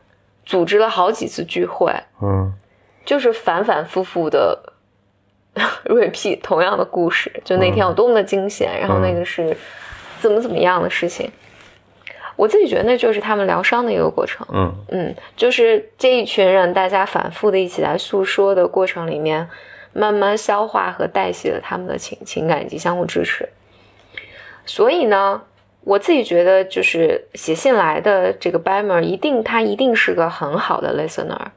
[0.45, 1.91] 组织了好几次聚会，
[2.21, 2.53] 嗯
[3.05, 4.57] 就是反反复复的
[5.85, 9.55] repeat 同样的故事，就那天有多么的惊险，然后那个是
[10.19, 11.31] 怎么怎么样的事情。
[12.35, 14.47] 我自己觉得那就是他们疗伤的一个过程。
[14.53, 19.45] 嗯嗯，就是这一群人大家反复的一起来诉说的过程里面，
[19.93, 23.47] 慢慢消化和代谢了他们的情情感以及相互支持。
[24.65, 25.41] 所以呢，
[25.81, 31.47] 我自己觉得就是写信来的这个 Bammer 一定他一定是个很好的 listener，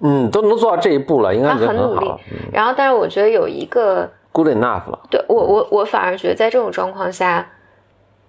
[0.00, 2.08] 嗯，都能做到这一步了，应该他很努力。
[2.30, 4.98] 嗯然后，但是我觉得有一个，，good enough 了。
[5.08, 7.50] 对我我我反而觉得在这种状况下，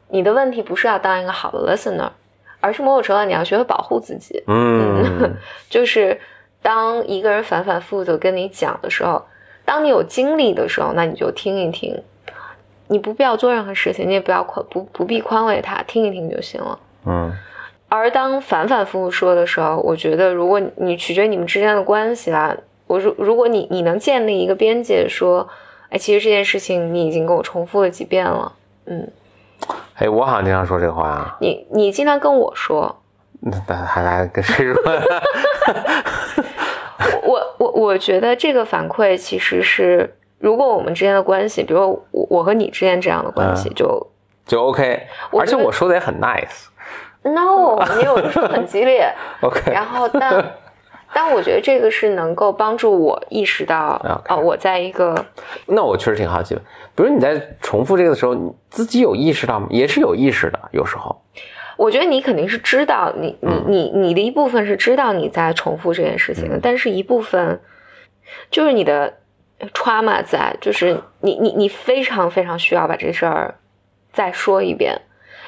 [0.10, 2.10] 你的问题不是要当一个好的 listener，
[2.62, 4.42] 而是某种程度上你要学会保护自己。
[4.48, 5.36] 嗯
[5.70, 6.18] 就是
[6.62, 9.26] 当一个人反反复复的跟你讲的时候，
[9.72, 11.98] 当你有精力的时候，那你就听一听，
[12.88, 16.78] 你不必要做任何事情，你也不要宽不不必宽慰他，听一听就行了。
[17.06, 17.32] 嗯
[17.88, 22.54] 而当反反复复说的时候，我觉得如果你取决于你们之间的关系啦，
[22.86, 25.48] 我如如果你你能建立一个边界，说，
[25.90, 28.52] 哎，其实这件事情你已经跟我重复了几遍了，
[28.88, 29.10] 嗯，
[29.96, 32.94] 哎，我好像经常说这话啊，你你经常跟我说，
[33.40, 34.76] 那还还跟谁说？
[37.24, 44.08] 我我我觉得这个反馈其实是，如果我们之间的关系，比如我我和你之间这样的关系，嗯就
[44.46, 46.68] 就 OK，而且我说的也很 nice。
[47.24, 50.44] no，你有的时候很激烈， OK，然后但
[51.14, 55.26] 但我觉得这个是能够帮助我意识到哦，我在一个
[55.68, 56.62] 那我确实挺好奇的。
[56.96, 59.68] 比如你在重复这个的时候，你自己有意识到吗？
[59.70, 61.22] 也是有意识的，有时候。
[61.82, 67.60] 我觉得你肯定是知道，你你你你的一部分是知道你在重复这件事情的，但是一部分
[68.52, 69.12] 就是你的
[69.74, 73.56] trauma 在，就是你你你非常非常需要把这事儿
[74.14, 74.96] 再说一遍。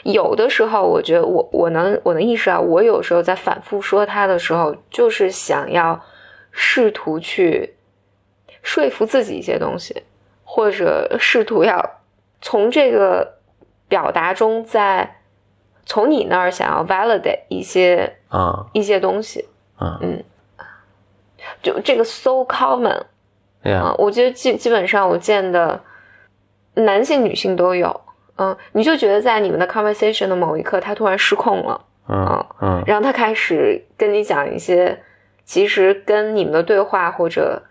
[0.01, 6.03] 有的时候，我觉得我我能我能意识到，我有时候在反复说他的时候，就是想要
[6.51, 7.75] 试图去
[8.63, 10.01] 说服自己一些东西，
[10.43, 12.01] 或者试图要
[12.41, 13.35] 从这个
[13.87, 15.17] 表达中再
[15.85, 18.65] 从你那儿想要 validate 一些啊。
[18.73, 19.47] 一些东西，
[19.79, 20.23] 嗯。
[21.61, 23.01] 就这个 so common
[23.63, 25.79] 啊，我觉得基基本上我见的
[26.75, 28.01] 男性、女性都有，
[28.37, 32.83] 嗯，你就觉得在你们的 conversation 的某一刻，他突然失控了，嗯嗯。
[32.85, 34.97] 然后他开始跟你讲一些
[35.43, 37.61] 其实跟你们的对话或者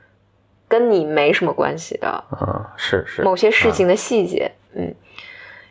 [0.68, 4.94] 跟你没什么关系的嗯，是是，某些事情的细节，嗯，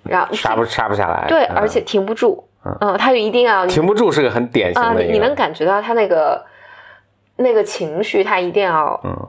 [0.03, 1.25] 然后刹不刹不下来。
[1.27, 2.43] 对，嗯而且停不住，
[2.81, 5.01] 嗯，他就一定要停不住是个很典型啊，的。
[5.01, 6.43] 你你能感觉到他那个
[7.37, 9.27] 那个情绪，他一定要嗯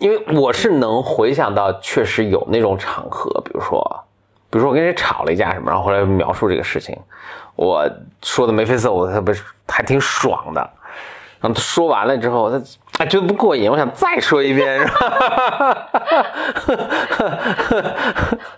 [0.00, 3.80] 因为我是能回想到，确实有那种场合，比如说，
[4.50, 6.94] 比如说我跟人吵了一架什么，然后后来描述这个事情，
[7.56, 7.88] 我
[8.22, 9.34] 说的眉飞色舞的，特别
[9.66, 10.60] 还挺爽的。
[11.40, 12.62] 然后他说完了之后，他
[12.98, 15.88] 哎觉得不过瘾，我想再说一遍，是吧？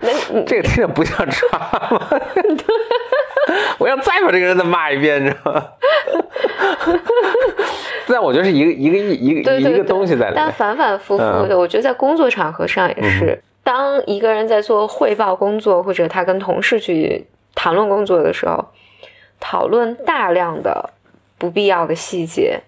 [0.01, 0.09] 那
[0.47, 1.49] 这个听着不像抓
[1.91, 2.09] 吗？
[3.79, 5.63] 我要再把这个人再骂一遍，你知道吗？
[8.09, 10.55] 但我觉得是一个一个一一个一个东西在里但面。
[10.55, 18.65] 反反复复嗯的，我觉得在工作场合上也是，当一个人在做汇报工作，或者他跟同事去谈论工作的时候，
[19.39, 20.91] 讨论大量的
[21.39, 22.61] 不必要的细节，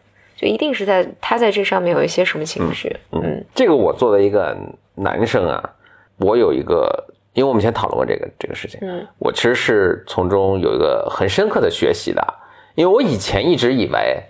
[0.43, 4.57] 就一定是在他在这上面有一些什么情绪，嗯这个我作为一个
[4.97, 5.71] 男生啊，
[6.17, 6.93] 我有一个，
[7.33, 9.07] 因为我们以前讨论过这个这个事情，嗯。
[9.19, 12.35] 我其实是从中有一个很深刻的学习的，
[12.75, 14.21] 因为我以前一直以为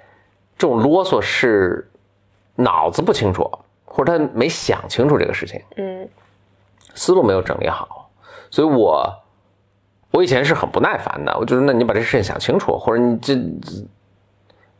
[0.58, 1.90] 这种啰嗦是
[2.56, 3.50] 脑子不清楚，
[3.86, 6.06] 或者他没想清楚这个事情，嗯。
[6.94, 8.10] 思路没有整理好，
[8.50, 9.10] 所以我
[10.10, 13.34] 我以前是很不耐烦的，我就说那你把这事情想清楚，或者你这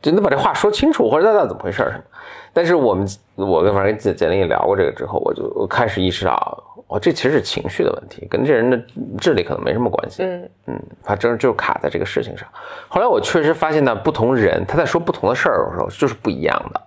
[0.03, 2.05] 就你把这话说清楚，或者那那怎么回事儿什么。
[2.53, 8.79] 但是我们我跟反正简简历也聊过这个之后，我就我开始意识到，哦，这其实是情绪的问题，跟这人的
[9.19, 10.23] 智力可能没什么关系。
[10.23, 12.47] 嗯嗯，反正就卡在这个事情上。
[12.89, 16.81] 后来我确实发现呢，不同人他在说不同的事儿的时候就是不一样的。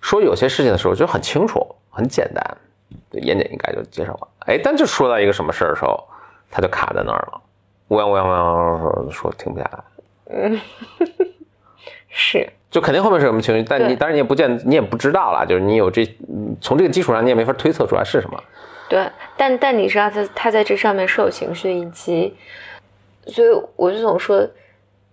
[0.00, 2.56] 说有些事情的时候就很清楚、很简单，
[3.10, 4.28] 就言简意赅就介绍了。
[4.46, 5.98] 哎，但就说到一个什么事儿的时候，
[6.52, 7.40] 他就卡在那儿了，
[7.88, 10.60] 乌泱乌泱乌泱说说停不下来，
[12.20, 13.96] 是，就肯定后面是什么情绪，但你对。
[13.96, 18.42] 当然你也不见你也不知道了，就是你有这嗯从这个基础上你也没法推测出来是什么。
[18.88, 22.34] 对，但但你知道他他在这上面是有情绪，以及，
[23.28, 24.44] 所以我就总说，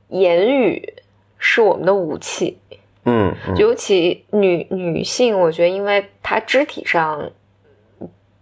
[0.08, 0.94] 言语
[1.38, 2.58] 是我们的武器，
[3.04, 3.56] 嗯，嗯。
[3.56, 7.30] 尤其女女性，我觉得因为她肢体上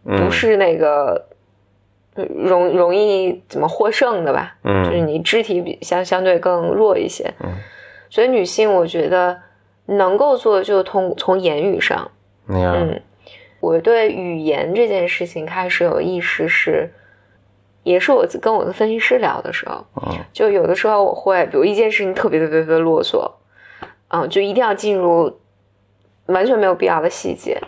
[0.03, 1.25] 不是那个
[2.15, 4.85] 容容易怎么获胜的吧，嗯。
[4.85, 7.51] 就是你肢体比相相对更弱一些，嗯
[8.13, 9.41] 所以女性我觉得
[9.87, 12.11] 能够做的就通从言语上，
[12.45, 13.01] 嗯，
[13.59, 16.91] 我对语言这件事情开始有意识是，
[17.81, 20.19] 也是我跟我的分析师聊的时候，嗯。
[20.31, 23.31] 就有的时候我会，比如一件事情特别特别特别啰嗦，
[24.09, 25.39] 嗯，就一定要进入
[26.27, 27.59] 完全没有必要的细节，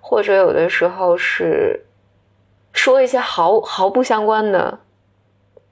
[0.00, 1.84] 或者有的时候是
[2.72, 4.78] 说一些毫毫不相关的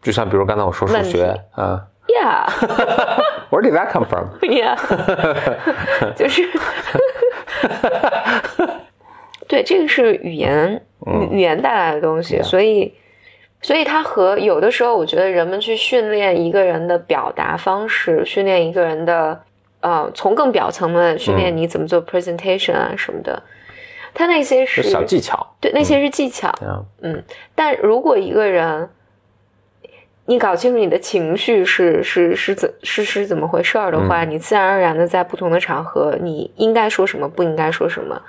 [0.03, 4.77] 就像比如刚才我说数学啊，yeah，Where did that come from？yeah，
[6.17, 6.49] 就是，
[9.47, 12.43] 对，这个是语言语语言带来的东西，Yeah。
[12.43, 12.95] 所以，
[13.63, 19.41] 所以它和有的时候，我觉得人们去训练一个人的表达方式，训练一个人的
[19.81, 23.43] 呃，从更表层的训练你怎么做 presentation 啊什么的，
[24.13, 26.53] 它那些是小技巧，对，那些是技巧。
[27.01, 27.23] 嗯，
[27.55, 28.89] 但如果一个人，
[30.29, 38.21] 你搞清楚你的情绪是是是怎是是怎么回事儿的话，你自然而然的在不同的场合，你应该说什么，不应该说什么，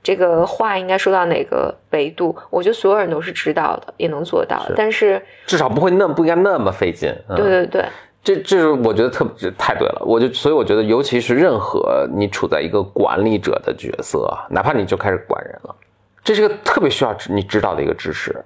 [0.00, 4.64] 这个话应该说到哪个维度，我觉得所有人都是知道的，也能做到。
[4.64, 7.12] 是但是，至少不会那么不应该那么费劲。
[7.28, 7.84] 嗯对对对，
[8.22, 15.74] 这这是我觉得特别太对了，我就所以我觉得，尤其是任何你处在一个管理者的角色啊，哪怕你就开始管人了，
[16.22, 18.40] 这是个特别需要你知道的一个知识，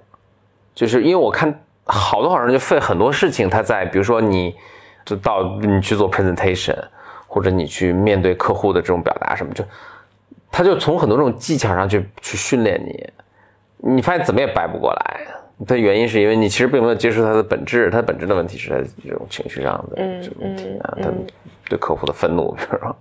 [0.73, 4.55] 就是因为我看好多好多人就费很多事情，他在比如说你
[5.05, 6.77] 就到你去做 presentation，
[7.27, 9.63] 或者你去面对客户的这种表达什么，就
[10.51, 13.09] 他就从很多这种技巧上去去训练你，
[13.95, 15.21] 你发现怎么也掰不过来。
[15.65, 21.09] 的原因是因为你其实并没有接触他的本质，他本质的问题是在这种情绪上的嗯这种问题啊，嗯他
[21.69, 22.93] 对客户的愤怒，比如说，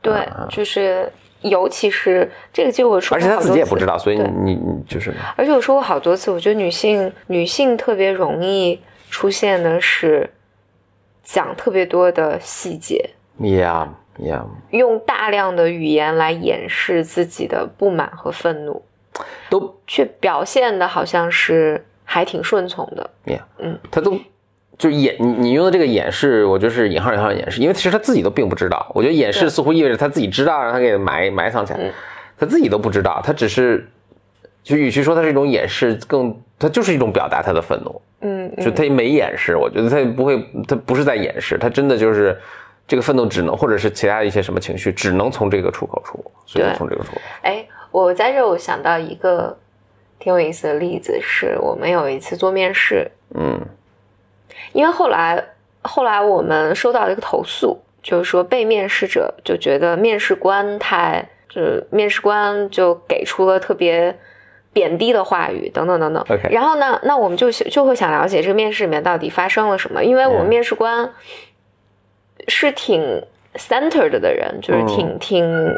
[0.00, 1.12] 对，就是
[1.42, 5.14] 尤其是这个，就我说而且他自己也不知道，所以你你就是。
[5.36, 10.28] 而且我说过好多次，我觉得女性女性特别容易出现的是
[11.22, 18.82] 讲特别多的细节，呀呀，用大量的语言来掩饰自己的不满和愤怒，
[19.48, 19.76] 都。
[19.92, 23.10] 却表现的好像是还挺顺从的。
[23.24, 24.16] 呀，嗯，他都
[24.80, 28.90] 就掩你你用的这个掩饰，我觉得是引号引号的掩饰，因为其实他自己都并不知道。
[28.94, 31.92] 我觉得掩饰似乎意味着他自己知道，让他给埋埋藏起来嗯，
[32.38, 33.86] 他自己都不知道，他只是
[34.62, 38.00] 就与其说它是一种掩饰，更它就是一种表达他的愤怒。
[38.22, 42.38] 嗯，就他也没掩饰，我觉得他也不会，他不是在掩饰，他真的就是
[42.86, 47.20] 这个愤怒只能，或者是其他的一些什么情绪，只能从这个出口出，所以从这个出口。
[47.42, 49.56] 哎，我在这我想到一个
[50.18, 53.58] 挺有意思的例子，是我们有一次做面试，嗯
[54.72, 55.42] 因为后来
[55.82, 64.16] 后来我们收到了一个投诉，就是说被面试者就觉得面试官太，就是面试官就给出了特别
[64.72, 66.22] 贬低的话语等等等等。
[66.28, 71.10] OK 然后呢，那我们就就会想了解这个面试里面到底发生了什么，因为我们面试官
[72.48, 73.22] 是挺
[73.54, 75.74] centered 的人，就是挺、挺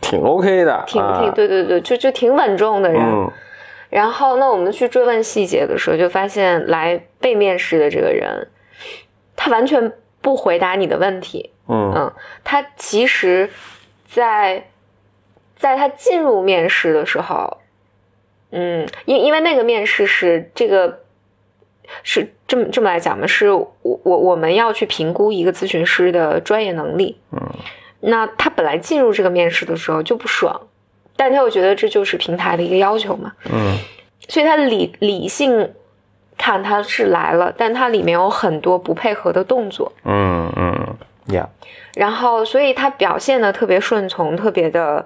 [0.00, 3.02] 挺 OK 的，挺啊挺对对对，就就挺稳重的人。
[3.02, 3.30] 嗯
[3.88, 8.48] 然后，那我们去追问细节的时候，就发现来被面试的这个人，
[9.36, 11.50] 他完全不回答你的问题。
[11.68, 12.12] 嗯嗯，
[12.44, 13.50] 他其实
[14.08, 14.68] 在，
[15.56, 17.58] 在他进入面试的时候，
[18.50, 21.00] 嗯，因因为那个面试是这个
[22.02, 27.20] 是这么这么来讲嘛，是我我我们要去评估一个咨询师的专业能力。
[27.32, 27.40] 嗯，
[28.00, 30.68] 那他本来进入这个面试的时候就不爽，
[31.16, 33.78] 但他又觉得这就是平台的一个要求嘛，嗯。
[34.28, 35.72] 所以他理理性
[36.36, 39.92] 看他是来了，但他里面有很多不配合的动作。
[40.04, 40.96] 嗯嗯。
[41.34, 41.48] 呀，
[41.96, 45.04] 然后，所以他表现的特别顺从，特别的，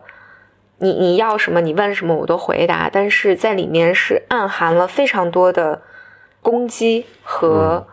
[0.77, 5.81] 你你要什么，你问什么我都回答，但是在里面是暗含了非常多的
[6.43, 7.87] 攻击和，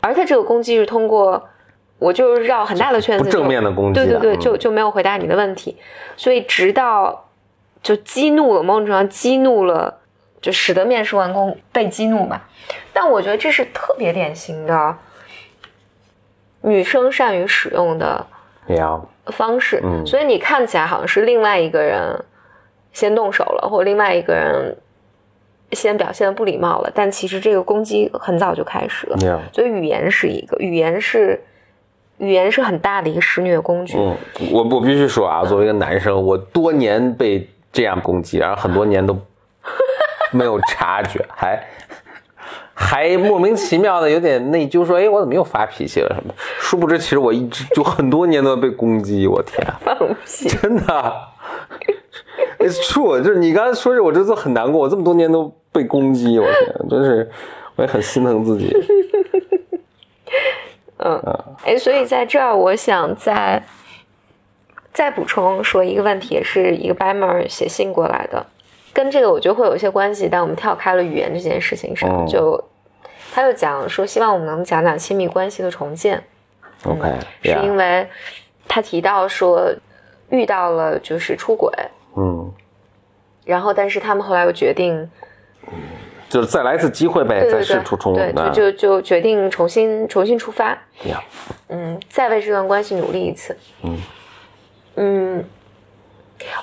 [0.00, 1.48] 而他这个攻击是通过，
[2.00, 4.40] 我就绕很大的圈子，不正面的攻击的，对对对，嗯。
[4.40, 5.76] 就就没有回答你的问题，
[6.16, 7.27] 所以直到
[7.82, 9.98] 就激怒了，某种程度上激怒了，
[10.40, 12.48] 就使得面试完工被激怒吧。
[12.92, 14.96] 但我觉得这是特别典型的
[16.62, 18.26] 女生善于使用的，
[19.26, 22.24] 方式，嗯所以你看起来好像是另外一个人
[22.92, 24.76] 先动手了，或者另外一个人
[25.72, 29.16] 先表现的不礼貌了，但其实这个攻击很早就开始了。
[29.26, 31.40] 呀，所以语言是一个，语言是
[32.18, 33.96] 语言是很大的一个施虐工具。
[33.96, 34.16] 嗯，
[34.50, 39.16] 我我必须说啊，作为一个男生，我多年被这样攻击，然后很多年都
[40.32, 41.66] 没有察觉，还
[42.74, 46.32] 还莫名其妙的有点内疚，说，哎，我怎么又发脾气了什么？
[46.58, 50.48] 殊不知，其实我一直就很多年都在被攻击，我天，放屁！
[50.48, 51.14] 真的，
[52.58, 57.30] It's true，就是你刚才说这，我真的很难过，我这么多年都被被攻击，我天，真是，
[57.76, 58.76] 我也很心疼自己。
[60.98, 61.22] 嗯，
[61.64, 63.62] 哎，所以在这儿，我想再
[64.98, 68.44] 再补充说一个问题，也是一个 b 门写信过来的，
[68.92, 72.60] 跟这个我觉得会有一些关系，但我们跳开了语言这件事情上，就
[73.32, 76.20] 他就讲说，希望我们能讲讲亲密关系的重建。
[76.82, 78.08] OK，是因为
[78.66, 79.72] 他提到说
[80.30, 81.72] 遇到了就是出轨，
[82.16, 82.52] 嗯，
[83.44, 85.08] 然后但是他们后来又决定。
[86.28, 90.76] 就是再来一次机会呗，再试出冲对，就就决定重新重新出发。
[91.04, 91.22] 呀，
[91.68, 93.56] 嗯，再为这段关系努力一次。
[93.84, 93.96] 嗯
[94.98, 95.44] 嗯，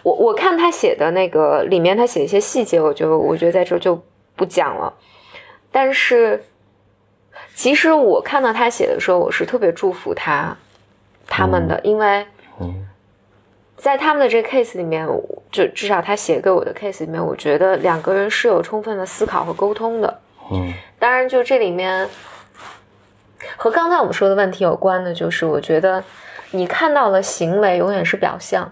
[0.03, 4.03] 我我看他写的那个里面，他写一些细节，我就我觉得在这就
[4.35, 4.93] 不讲了。
[5.71, 6.43] 但是，
[7.53, 10.55] 其实我看到他写的时候，我是特别祝福他
[11.27, 12.25] 他们的，因为
[12.59, 12.87] 嗯。
[13.77, 15.05] 在他们的这个 case 里面，
[15.51, 20.21] 就至少他写给我的 case 里面，我觉得两个人是有充分的思考和沟通的。
[20.49, 22.07] 嗯，当然，就这里面
[23.57, 26.01] 和刚才我们说的问题有关的，就是我觉得
[26.51, 28.71] 你看到了行为永远是表象，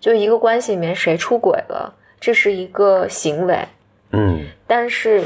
[0.00, 3.68] 就一个关系里面谁出轨了，这是一个行为。
[4.12, 5.24] 嗯，但是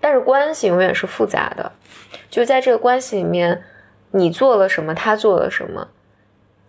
[0.00, 1.72] 但是关系永远是复杂的，
[2.28, 3.62] 就在这个关系里面，
[4.10, 5.88] 你做了什么，他做了什么。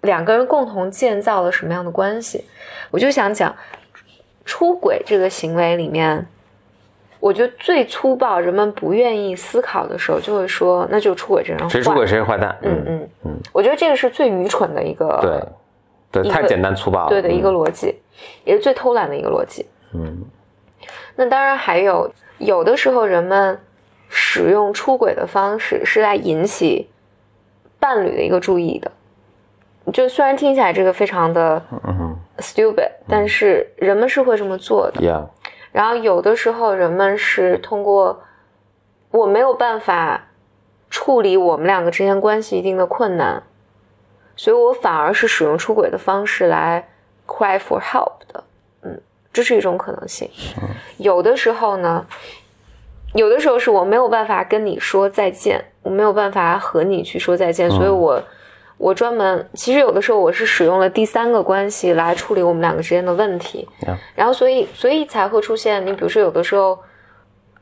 [0.02, 2.46] 两个人共同建造了什么样的关系？
[2.92, 3.56] 我就想讲
[4.46, 6.28] 出轨这个行为里面，
[7.24, 12.54] 我觉得最粗暴，人们不愿意思考的时候，就会说，那就出轨这人谁出轨谁是坏蛋。
[12.62, 15.48] 嗯嗯嗯，我觉得这个是最愚蠢的一个，
[16.12, 17.96] 对对，太简单粗暴了，对的一个逻辑，
[18.44, 19.66] 也是最偷懒的一个逻辑。
[19.94, 20.22] 嗯，
[21.16, 23.58] 那当然还有，有的时候人们
[24.10, 26.90] 使用出轨的方式是来引起
[27.80, 28.92] 伴侣的一个注意的。
[29.94, 31.62] 就虽然听起来这个非常的
[32.40, 35.02] stupid，但是人们是会这么做的。
[35.74, 38.24] 然后有的时候人们是通过
[39.12, 40.28] 我没有办法
[40.90, 43.44] 处理我们两个之间关系一定的困难，
[44.38, 46.88] 所以我反而是使用出轨的方式来
[47.28, 48.44] cry for help 的。
[48.84, 49.02] 嗯，
[49.34, 50.30] 这是一种可能性。
[50.98, 52.06] 有的时候呢，
[53.16, 58.24] 有的时候是我没有办法跟你说再见，我没有办法和你去说再见，所以我。
[58.84, 63.66] 我专门，其实有的时候我是使用了第三个关系来处理我们两个之间的问题，
[64.14, 66.78] 然后所以所以才会出现你比如说有的时候，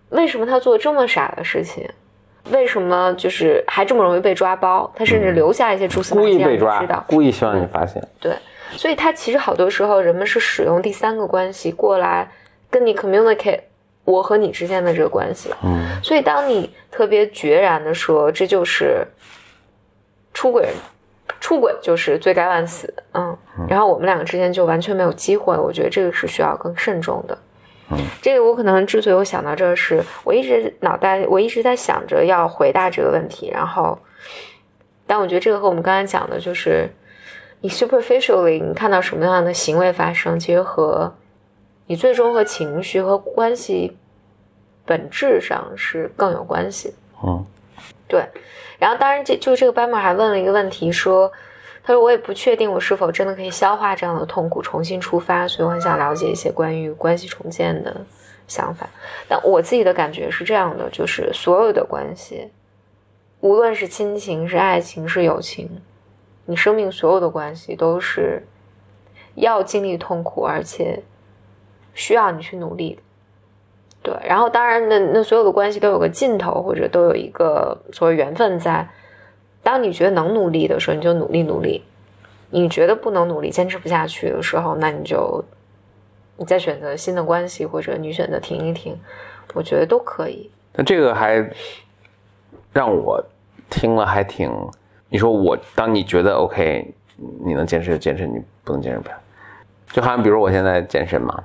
[0.09, 1.87] 为什么他做这么傻的事情？
[2.49, 4.91] 为什么就是还这么容易被抓包？
[4.95, 8.01] 他甚至留下一些蛛丝马迹让你知道，故意希望你发现。
[8.19, 8.33] 对，
[8.71, 12.27] 所以他其实好多时候人们是使用第三个关系过来
[12.67, 13.59] 跟你 communicate
[14.05, 15.51] 我和你之间的这个关系。
[15.63, 19.05] 嗯，所以当你特别决然的说这就是
[20.33, 20.69] 出轨。
[21.41, 23.37] 出轨就是罪该万死，嗯，
[23.67, 27.37] 然后我们两个之间就完全没有机会，我觉得这个是需要更慎重的。
[27.89, 33.97] 嗯，这个我可能之所以我想到这是，我一直脑袋我一直在想着要回答这个问题，然后，
[35.05, 36.87] 但我觉得这个和我们刚才讲的就是，
[37.59, 41.11] 你 superficially 你看到什么样的行为发生，其实和
[41.87, 43.97] 你最终和情绪和关系
[44.85, 46.93] 本质上是更有关系。
[47.23, 47.43] 嗯，
[48.11, 48.27] 对。
[48.77, 51.31] 然后，当然，这就这个班默还问了一个问题，说
[51.81, 57.95] ：“他说我也不确定我是否真的可以消化这样的痛苦，重新出发，所以我很想了解一些关于关系重建的
[58.47, 58.89] 想法。
[59.29, 62.49] 但我自己的感觉是这样的，就是所有的关系，
[63.39, 65.81] 无论是亲情、是爱情、是友情，
[66.45, 68.45] 你生命所有的关系都是
[69.35, 71.01] 要经历痛苦，而且
[71.93, 73.01] 需要你去努力的。”
[74.03, 78.87] 对，然后当然，那那所有的关系都有个尽头，或者都有一个所谓缘分在。
[79.61, 81.83] 当你觉得能努力的时候，你就努力努力；
[82.49, 85.43] 你觉得不能努力、坚持不下去的时候，那你就
[86.37, 88.97] 你再选择新的关系，或者你选择停一停，
[89.53, 90.49] 我觉得都可以。
[90.73, 91.47] 那这个还
[92.73, 93.23] 让我
[93.69, 94.51] 听了还挺……
[95.09, 96.91] 你说我，当你觉得 OK，
[97.45, 99.15] 你能坚持就坚持，你不能坚持不了。
[99.91, 101.43] 就好像比如我现在健身嘛。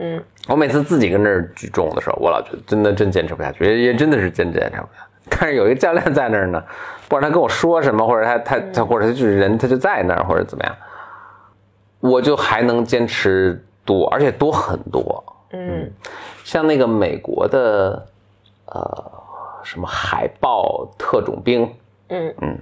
[0.00, 5.28] 嗯，我每次自己跟那儿举重的时候，我老觉得真的真坚持不下去，也也真的是真坚持不下去。
[5.28, 6.62] 但是有一个教练在那儿呢，
[7.08, 10.74] 不管他跟我说什么，或者他他他或者他就是人，他就在那儿或者怎么样，
[12.00, 15.22] 我就还能坚持多，而且多很多。
[15.50, 15.90] 嗯，
[16.44, 18.06] 像那个美国的
[18.66, 19.12] 呃
[19.64, 21.68] 什么海豹特种兵，
[22.08, 22.58] 嗯嗯，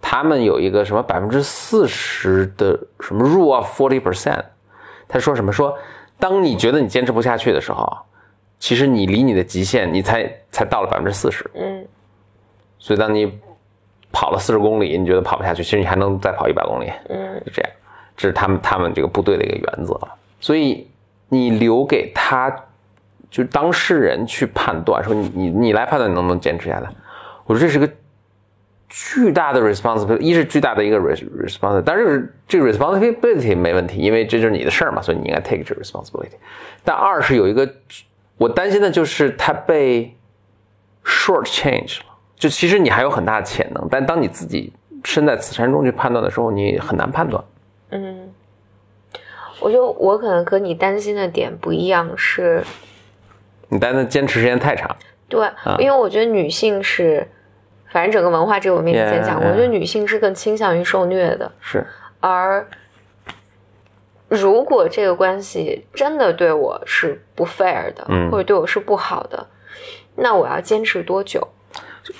[0.00, 4.42] 他们有一个什么百分之四十的什么 rule of forty percent，
[5.06, 5.78] 他说什么说。
[6.22, 7.98] 当你觉得你坚持不下去的时候，
[8.60, 11.44] 其实你离你的极限，你才才到了百分之四十。
[11.54, 11.84] 嗯，
[12.78, 13.40] 所以当你
[14.12, 16.92] 跑了四十公里，你觉得跑不下去，其实你还能再跑一百公里。
[17.08, 17.70] 嗯，是这样，
[18.16, 19.98] 这是他们他们这个部队的一个原则。
[20.38, 20.88] 所以
[21.28, 22.54] 你留给他
[23.28, 26.88] 就当事人去判断，说你你你来判断你能不能坚持下来。
[27.46, 27.90] 我说这是个
[28.94, 36.36] 巨大的 responsibility，一是巨大的一个 responsibility，但是这个 responsibility 没问题，因为这就是你的事儿嘛，所以你应该 take 这 responsibility。
[36.84, 37.66] 但二是有一个
[38.36, 40.14] 我担心的就是他被
[41.06, 44.70] short change 了，就其实你还有很大的潜能，但当你自己
[45.04, 47.42] 身在此山中去判断的时候，你很难判断。
[47.88, 48.30] 嗯，
[49.58, 52.62] 我觉得我可能和你担心的点不一样，是
[53.70, 54.94] 你担心坚持时间太长。
[55.28, 57.26] 对，因为我觉得女性是，
[57.92, 61.52] 反正整个文化这个我面前讲过，我觉得女性是更倾向于受虐的。
[61.60, 61.86] 是，
[62.20, 62.66] 而
[64.28, 69.46] 如果这个关系真的对我是不 fair 的，或者对我是不好的，
[70.16, 71.46] 那我要坚持多久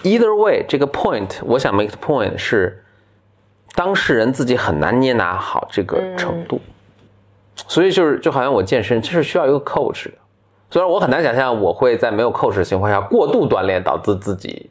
[0.03, 2.85] ？Either way，这个 point，我想 make the point 是，
[3.75, 6.61] 当事人自己很难捏拿好这个程度，
[7.67, 10.13] 所以就是就好像我健身，这是需要一个 coach 的。
[10.73, 14.71] 虽然我很难想象我会在没有 coach 的情况下过度锻炼导致自己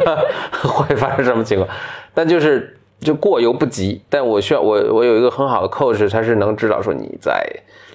[0.64, 1.68] 会发生什么情况，
[2.14, 4.02] 但就是就过犹不及。
[4.08, 7.46] 但我需要我我有一个很好的 coach，他是能知道说你再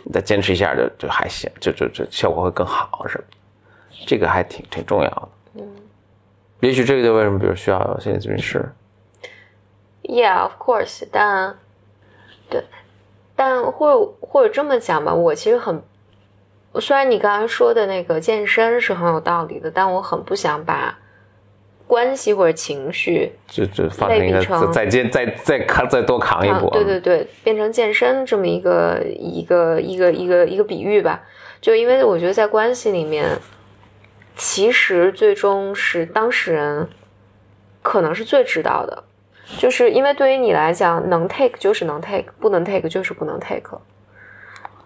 [0.03, 3.23] 你再坚持一下就就还行，就就就效果会更好什么，
[4.05, 5.27] 这个还挺挺重要的。
[5.55, 5.67] 嗯，
[6.59, 8.63] 也许这个就为什么比如需要心理咨询师。
[10.03, 11.55] Yeah, of course，但
[12.47, 12.63] 对，
[13.35, 15.81] 但或者或者这么讲吧，我其实很。
[16.79, 20.97] 虽然你刚刚说的那个健身是很有道理的，但我很不想把
[21.87, 31.19] 关系或者情绪就就放成一个再健再再扛再多扛一步，对对对，变成健身这么一个一个一个一个一个比喻吧。
[31.59, 33.37] 就因为我觉得在关系里面，
[34.37, 36.87] 其实最终是当事人
[37.81, 39.03] 可能是最知道的，
[39.57, 43.77] 就是因为对于你来讲，能 take 就是能 take，不能 take 就是不能 take。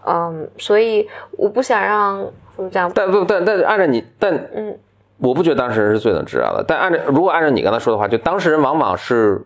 [0.06, 2.26] 嗯，所以我不想让
[2.56, 2.92] 怎么讲？
[2.94, 4.78] 但不，但但按照你，但嗯，
[5.18, 6.64] 我不觉得当事人是最能知道的。
[6.68, 9.42] 但按照如果按照你刚才说的话，就当事人往往是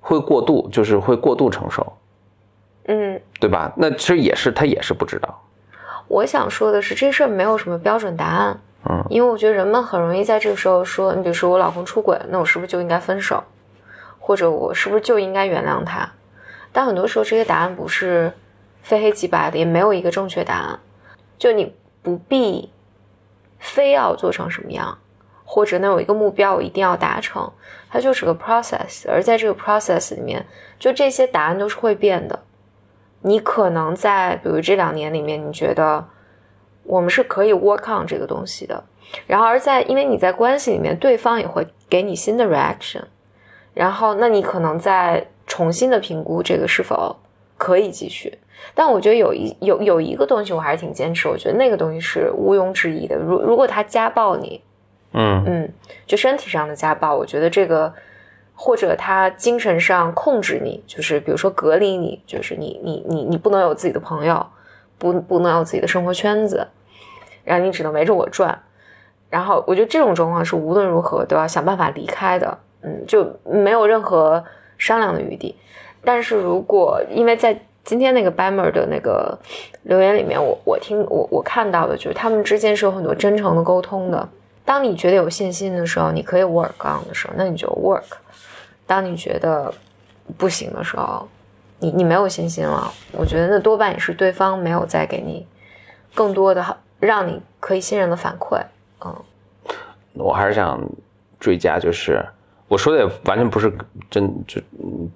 [0.00, 1.92] 会过度，就是会过度承受，
[2.86, 3.70] 嗯，对吧？
[3.76, 5.42] 那其实也是他也是不知道。
[6.08, 8.58] 我想说的是，这事儿没有什么标准答案，
[8.88, 13.44] 嗯，因为我觉得人们很容易在这个时候说，你比如说我老公出轨，那我是不是就应该分手？
[14.18, 16.10] 或者我是不是就应该原谅他？
[16.72, 18.32] 但很多时候这些答案不是。
[18.86, 20.78] 非黑即白的，也没有一个正确答案。
[21.36, 22.70] 就你不必
[23.58, 24.96] 非要做成什么样，
[25.44, 27.52] 或者能有一个目标，我一定要达成。
[27.90, 30.46] 它就是个 process，而在这个 process 里面，
[30.78, 32.38] 就这些答案都是会变的。
[33.22, 36.06] 你可能在比如这两年里面，你觉得
[36.84, 38.84] 我们是可以 work on 这个东西的。
[39.26, 43.02] 然后而在因为你在关系里面，对方也会给你新的 reaction。
[43.74, 47.16] 然后那你可能再重新的评估这个是否
[47.56, 48.38] 可以继续。
[48.74, 53.14] 但我觉得有一有有一个东西我还是挺坚持，我觉得那个东西是毋庸置疑的。
[53.16, 54.60] 如如果他家暴你，
[55.12, 55.72] 嗯嗯，
[56.06, 57.92] 就身体上的家暴，我觉得这个
[58.54, 64.44] 或者他精神上控制你，就是比如说隔离你，就是你你你你不能有自己的朋友，
[64.98, 66.66] 不不能有自己的生活圈子，
[67.44, 68.58] 然后你只能围着我转。
[69.28, 74.42] 然后我觉得这种状况是无论如何都要想办法离开的，嗯，就没有任何
[74.78, 75.54] 商量的余地。
[76.06, 79.36] 但是如果因为在今天那个 Bammer 的那个
[79.82, 84.28] 留言里面，我我听我我看到的就是他们之间是有很多真诚的沟通的。
[84.64, 88.04] 当你觉得有信心的时候，你可以 work on 的时候，那你就 work；
[88.86, 89.74] 当你觉得
[90.38, 91.26] 不行的时候，
[91.80, 95.44] 你你没有信心了，我觉得那多半也是对方没有再给你
[96.14, 98.60] 更多的让你可以信任的反馈。
[99.04, 99.12] 嗯，
[100.14, 100.80] 我还是想
[101.40, 102.24] 追加，就是。
[102.68, 103.72] 我说的也完全不是
[104.10, 104.60] 针就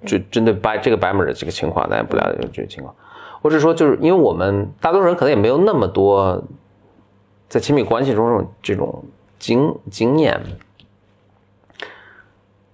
[0.05, 2.95] 就针对白这个白门的这个情况，咱也不了解这个情况。
[3.41, 6.41] 我只是说，就是因为我们大多数人可能也没有那么多
[7.49, 9.03] 在亲密关系中这种这种
[9.37, 10.39] 经经验。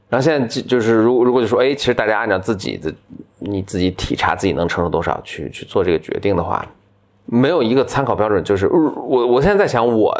[0.09, 2.93] 然后现在就就是如如果就说，哎，其实大家按照自己的
[3.39, 6.63] 你自己体察自己能承受多少去去做这个决定的话，
[7.25, 8.43] 没有一个参考标准。
[8.43, 10.15] 就是我我现在在想我。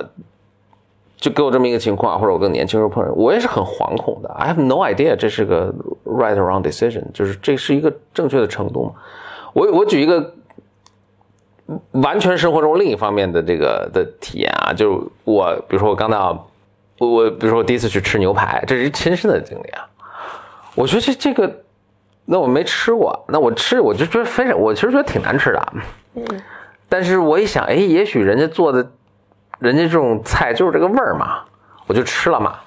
[1.20, 4.30] 就给我这么一个情况，或者我跟年轻时候碰人，我也是很惶恐的。
[4.34, 5.74] I have no idea 这是个
[6.06, 8.92] right or wrong decision，就是这是一个正确的程度吗？
[9.54, 10.36] 我我举一个
[11.94, 16.48] 完全生活中另一方面的这个的体验啊，就是我比如说我刚到
[17.00, 19.88] 我我比如说我第一次去吃牛排，这是亲身的经历啊。
[20.76, 21.52] 我觉得这这个
[22.26, 25.74] 那我没吃过，那我吃我就觉得非常，我其实觉得挺难吃的。
[26.14, 26.24] 嗯，
[26.88, 28.88] 但是我一想，哎，也许人家做的。
[29.60, 31.42] 人家这种菜就是这个味儿嘛，
[31.88, 32.60] 我就吃了嘛，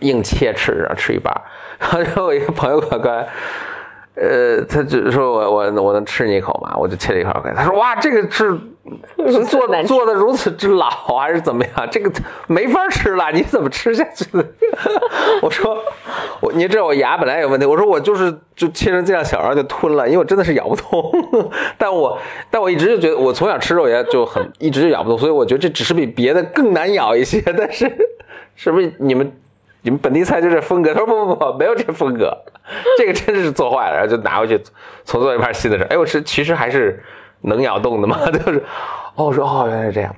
[0.00, 1.34] 硬切吃，吃一半。
[1.78, 3.28] 然后我一个朋友过来，
[4.14, 6.74] 呃，他就说我我我能吃你一口吗？
[6.76, 8.58] 我就切了一口给他，他说哇，这个是
[9.26, 11.88] 是做做的如此之老还是怎么样？
[11.90, 12.12] 这个
[12.46, 14.44] 没法吃了，你怎么吃下去的？
[15.40, 15.78] 我说
[16.40, 21.10] 我你知道我牙本来有问题，我说我就是就切成这样小，然后就吞了，因为我真的是咬不动。
[21.78, 22.18] 但我
[22.50, 27.40] 但我一直就觉得我从小吃肉也就很一直就咬不动，所以我觉得这只是比别的更难咬一些。
[27.56, 27.90] 但是
[28.54, 29.32] 是不是你们
[29.82, 30.94] 你们本地菜就这风格？
[30.94, 32.36] 他说不不不，没有这风格，
[32.96, 34.60] 这个真的是做坏了，然后就拿回去
[35.04, 35.84] 重做一盘新的吃。
[35.84, 37.02] 哎，我是其实还是
[37.42, 38.62] 能咬动的嘛， 就是
[39.16, 40.14] 哦，我说哦原来是这样。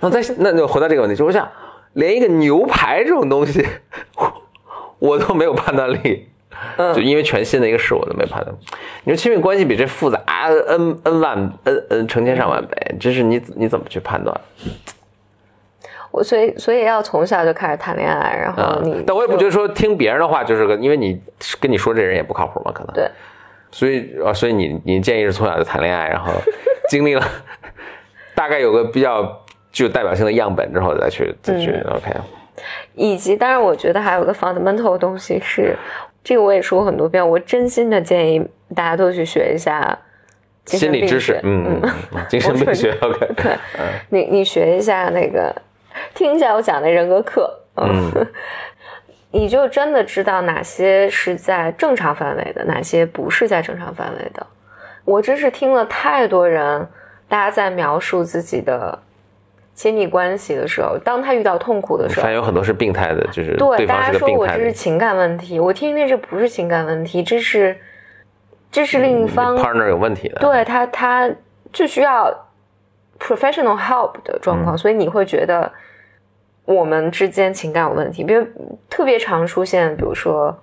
[0.00, 1.48] 那再那就回到这个问题，就是我想
[1.92, 3.66] 连一个牛排这种东西，
[4.16, 4.32] 我
[4.98, 6.28] 我都没有判断力。
[6.94, 8.54] 就因为全新的一个事，我都没判断。
[9.04, 14.38] 你说亲密关系比这复杂 n n 万 n n 成千上万倍，这是你你怎么去判断？
[16.12, 21.20] 我所以所以要从小就开始谈恋爱，然后你，嗯但我也不觉得说听别人的话就是个，因为你
[21.58, 22.94] 跟你说这人也不靠谱嘛，可能。
[22.94, 23.10] 对。
[23.70, 26.30] 所以啊，所以你你建议是从小就谈恋爱，然后
[26.90, 27.26] 经历了
[28.34, 29.42] 大概有个比较
[29.72, 32.10] 具有代表性的样本之后再去再去、OK。
[32.94, 35.74] 以及当然我觉得还有个 fundamental 的东西是，
[36.22, 38.46] 这个我也说过很多遍，我真心的建议
[38.76, 39.98] 大家都去学一下
[40.66, 43.32] 心理知识，嗯，嗯嗯精神病学， OK。
[43.36, 43.56] 对，
[44.10, 45.50] 你你学一下那个，
[46.14, 48.10] 听一下我讲的人格课，嗯，
[49.32, 54.46] 你就真的知道哪些是在正常范围的，哪些不是在正常范围的。
[55.04, 56.86] 我真是听了太多人，
[57.28, 58.96] 大家在描述自己的
[59.74, 62.22] 亲密关系的时候，当他遇到痛苦的时候。
[62.22, 67.76] 发现，有很多是病态的，就是对大家说我这是情感问题，我听听这不是情感问题，这是
[68.70, 70.38] 这是另一方 partner 有问题的。
[70.40, 71.30] 对他，他
[71.72, 72.32] 就需要
[73.18, 74.64] professional help 的状嗯。
[74.64, 75.72] 况，所以你会觉得
[76.64, 78.46] 我们之间情感有问题，比如
[78.88, 80.56] 特别常出现，比如说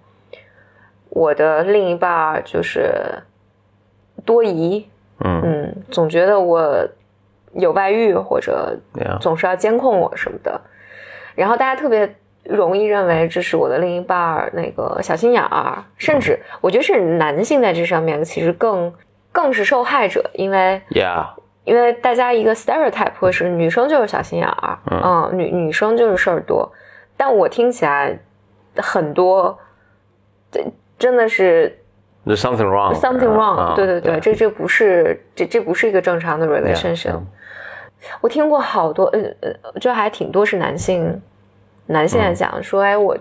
[1.10, 2.94] 我的另一半就是
[4.26, 4.88] 多疑，
[5.24, 5.42] 嗯。
[5.44, 6.88] 嗯，总觉得我
[7.54, 8.78] 有外遇或者
[9.20, 10.62] 总是要监控我什么的，
[11.36, 18.94] 然后大家特别容易认为这是我的另一半那个小心眼儿，甚至我觉得是男性在这上面其实更
[19.32, 21.26] 更是受害者，因为，Yeah，
[21.64, 26.72] 因为大家一个 stereotype 会是女生就是小心眼儿，嗯，女女生就是事儿多，
[27.16, 28.18] 但我听起来
[28.78, 29.58] 很多，
[30.52, 30.66] 这
[30.98, 31.78] 真的是
[32.26, 32.94] there's something wrong。
[32.96, 37.12] something wrong，、啊对对对，这这不是这这不是一个正常的 relationship。
[37.14, 37.28] 嗯
[38.22, 41.22] 我听过好多，呃呃，就还挺多是男性
[41.88, 43.18] 男性在讲、说，哎，我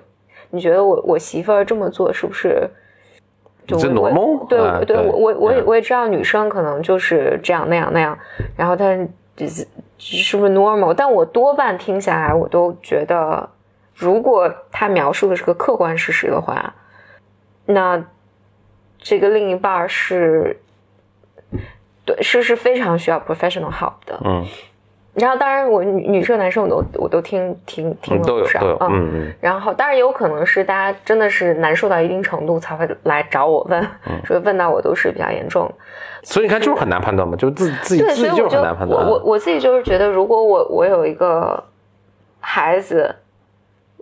[0.50, 2.70] 你觉得我我媳妇儿这么做是不是？
[3.68, 4.48] 就这我 normal？
[4.48, 8.18] 对、啊对对，我我我也嗯我也知道女生可能就是这样那样那样，
[8.56, 8.98] 然后但
[9.36, 9.66] 是是
[9.98, 10.94] 是不是 normal？
[10.94, 13.48] 但我多半听下来，我都觉得，
[13.94, 16.74] 如果他描述的是个客观事实的话，
[17.66, 18.02] 那
[18.96, 20.58] 这个另一半是，
[22.06, 24.18] 对，是是非常需要 professional help 的。
[24.24, 24.46] 嗯，
[25.18, 29.10] 然后当然我女女生男生我都我都听听听都有都有，嗯。
[29.14, 35.70] 嗯然后当然也有可能是大家真的是难受到一定程度才会来找我问，嗯所以问到我都是比较严重。
[36.22, 39.06] 所以你看，就是很难判断嘛，就自自己对，自己就很难判断。
[39.06, 41.62] 我我自己就是觉得，如果我我有一个
[42.40, 43.14] 孩子，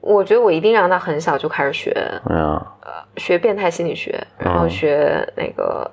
[0.00, 1.94] 我觉得我一定让他很小就开始学
[2.30, 2.60] 嗯
[3.16, 5.88] 学变态心理学，然后学那个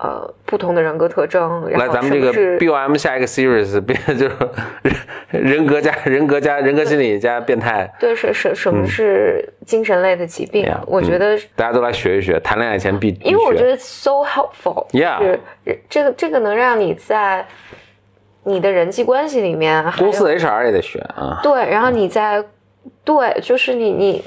[0.00, 4.36] 呃不同的人格特征，来，咱们这个是 BOM 下一个 series 变就是
[5.30, 13.16] 人人格加人格加人格心理加变态，对是是什么是精神类的疾病？Yeah，我觉得大家都来学一学，谈恋爱前必。
[13.22, 15.40] 因为我觉得 so helpful，Yeah 是
[15.88, 17.46] 这个这个能让你在
[18.44, 22.44] 你的人际关系里面，公司 HR 也得学啊，对，然后你在
[23.04, 24.24] 对，就是你你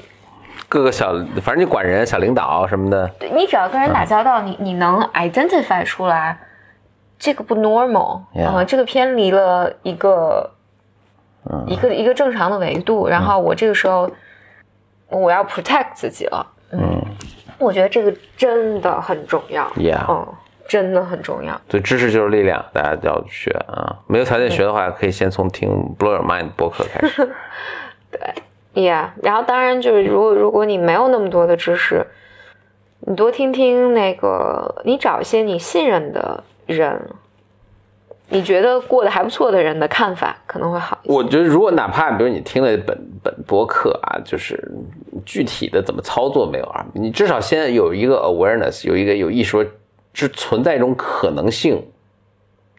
[0.68, 6.38] 各个小，反正你管人、小领导什么的，对你只要跟人打交道，你你能 identify 出来
[7.18, 10.50] 这个不 normal，Yeah 啊，这个偏离了一个、
[11.66, 14.10] 一个一个正常的维度，然后我这个时候
[15.08, 17.02] 我要 protect 自己了，嗯，
[17.58, 20.26] 我觉得这个真的很重要 Yeah 嗯，
[20.68, 21.58] 真的很重要。
[21.70, 23.96] 所以知识就是力量，大家都要学啊。
[24.06, 27.26] 没有条件学的话，可以先从听 Blow Your Mind 播客开始。
[28.78, 32.06] Yeah，然后当然就是，如果如果你没有那么多的知识，
[33.00, 36.96] 你多听听那个，你找一些你信任的人，
[38.28, 41.12] 你觉得过得还不错的人的看法可能会好一些。
[41.12, 44.56] 我觉得，如果哪怕比如你听了本本播客啊，就是
[45.26, 49.66] 具体的怎么操作没有啊，你至少先有一个 awareness，有一个有意识说，
[50.12, 51.84] 是存在一种可能性，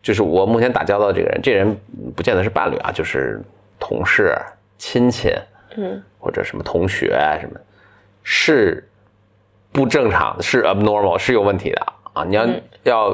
[0.01, 1.77] 就是我目前打交道的这个人，这人
[2.15, 3.41] 不见得是伴侣啊，就是
[3.77, 4.33] 同事、
[4.77, 5.33] 亲戚，
[5.81, 7.59] 嗯，或者什么同学啊什么，
[8.23, 8.87] 是
[9.71, 11.81] 不正常，是 abnormal，是有问题的
[12.13, 12.23] 啊！
[12.25, 12.45] 你要、
[12.83, 13.07] 要，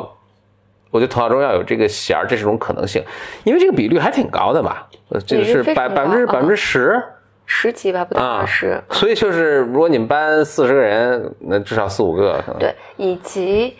[0.89, 3.03] 我觉得头脑中要有这个弦儿，这是种可能性，
[3.43, 4.87] 因为这个比率还挺高的吧？
[5.09, 6.99] 呃这个是百百分之百分之十
[7.45, 8.81] 十几吧，不到啊二十。
[8.89, 13.77] 所以就是如果你们班四十个人，那至少四五个可能对，以及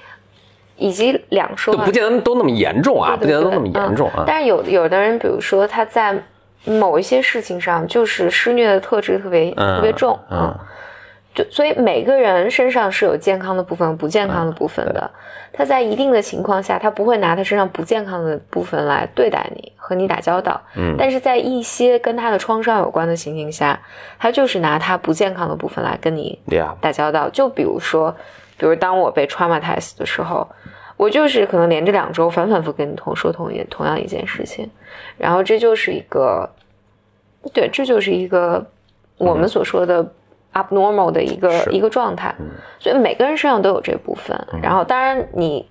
[0.75, 4.17] 以及两说啊，不见得都那么严重啊，不对见得都那么严重啊。
[4.19, 6.21] 嗯但是有有的人，比如说他在
[6.65, 10.53] 某一些事情上就是施虐的特质特别、嗯特别重，嗯
[11.33, 15.09] 就所以每个人身上是有健康的部分、不健康的部分的。
[15.51, 20.59] 他在一定的情况下，他不会拿他身上不健康的部分来对待你和你打交道。
[20.75, 23.79] 嗯但是在一些跟他的创伤有关的情形下，
[24.19, 26.37] 他就是拿他不健康的部分来跟你
[26.81, 27.29] 打交道。
[27.29, 28.13] 就比如说，
[28.57, 30.45] 比如当我被 traumatized 的时候，
[30.97, 34.69] 我就是可能连着两周反反复复跟你同说同一同样一件事情，
[35.17, 36.49] 然后这就是一个，
[37.53, 38.65] 对，这就是一个
[39.17, 40.05] 我们所说的
[40.53, 42.33] abnormal 的一个、是一个状态。
[42.79, 44.39] 所以每个人身上都有这部分。
[44.61, 45.67] 然后当然你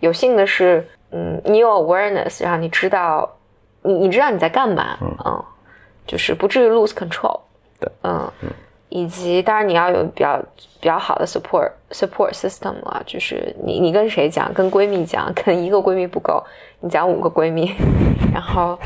[0.00, 3.30] 有幸的是，嗯，你有 awareness，让你知道
[3.82, 5.44] 你你知道你在干嘛，嗯，
[6.06, 7.40] 就是不至于 lose control。
[7.78, 8.30] 对，嗯，
[8.88, 10.38] 以及当然你要有比较
[10.80, 16.42] 比较好的 support support system 了，就是你你跟谁讲，跟闺蜜讲，跟一个闺蜜不够，
[16.80, 17.74] 你讲五个闺蜜，
[18.32, 18.78] 然后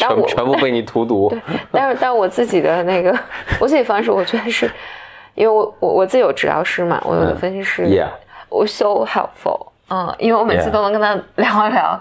[0.00, 1.28] 但全我全部被你荼毒。
[1.28, 3.16] 对但是但我自己的那个
[3.60, 4.70] 我自己方式，我觉得是
[5.34, 7.84] 因为我我我自己有治疗师嘛，我有个分析师，
[8.48, 12.00] 我 so helpful，嗯，因为我每次都能跟他聊一聊，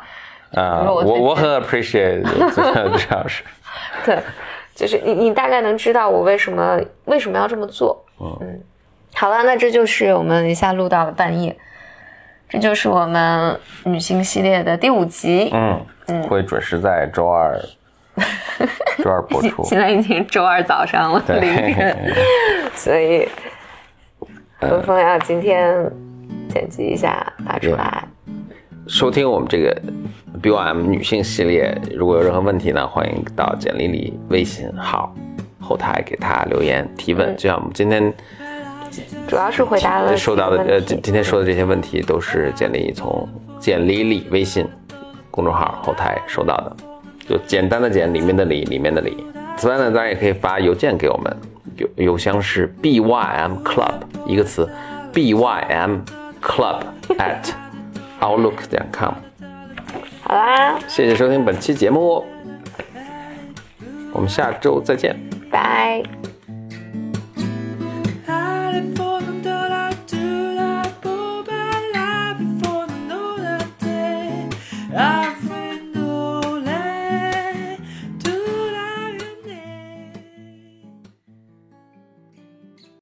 [0.56, 2.24] 啊，我我我很 appreciate
[2.56, 3.44] 这样是。
[4.06, 4.18] 对，
[4.74, 8.04] 就是你你大概能知道我为什么为什么要这么做。
[8.20, 8.62] 嗯，
[9.14, 11.56] 好了，那这就是我们一下录到了半夜，
[12.50, 15.50] 这就是我们女性系列的第五集。
[15.54, 17.56] 嗯嗯，会准时在周二
[19.04, 19.64] 周二播出。
[19.64, 22.14] 现在已经周二早上了，对凌晨，
[22.76, 23.28] 所以
[24.62, 25.74] 文峰要今天
[26.50, 28.04] 剪辑一下发出来。
[28.88, 29.82] 收听我们这个
[30.42, 35.14] BOM 女性系列，如果有任何问题呢，欢迎到简历里微信号
[35.60, 37.36] 后台给他留言提问。
[37.38, 38.12] 就像我们今天
[39.28, 44.68] 主要是回答了收到的呃，今今天说的这些问题，都是简历从简历里微信
[45.30, 46.76] 公众号后台收到的，
[47.30, 49.24] 就简单的简，里面的里，里面的里。
[49.56, 51.38] 此外呢，大家也可以发邮件给我们，
[51.78, 53.94] 邮邮箱是 b y m club
[54.26, 54.68] 一个词
[55.14, 56.00] ，b y m
[56.42, 56.82] club
[57.20, 57.52] at
[58.20, 59.14] outlook 点 com。
[60.24, 62.26] 好啦，谢谢收听本期节目，
[64.12, 65.16] 我们下周再见。
[65.52, 66.02] 拜。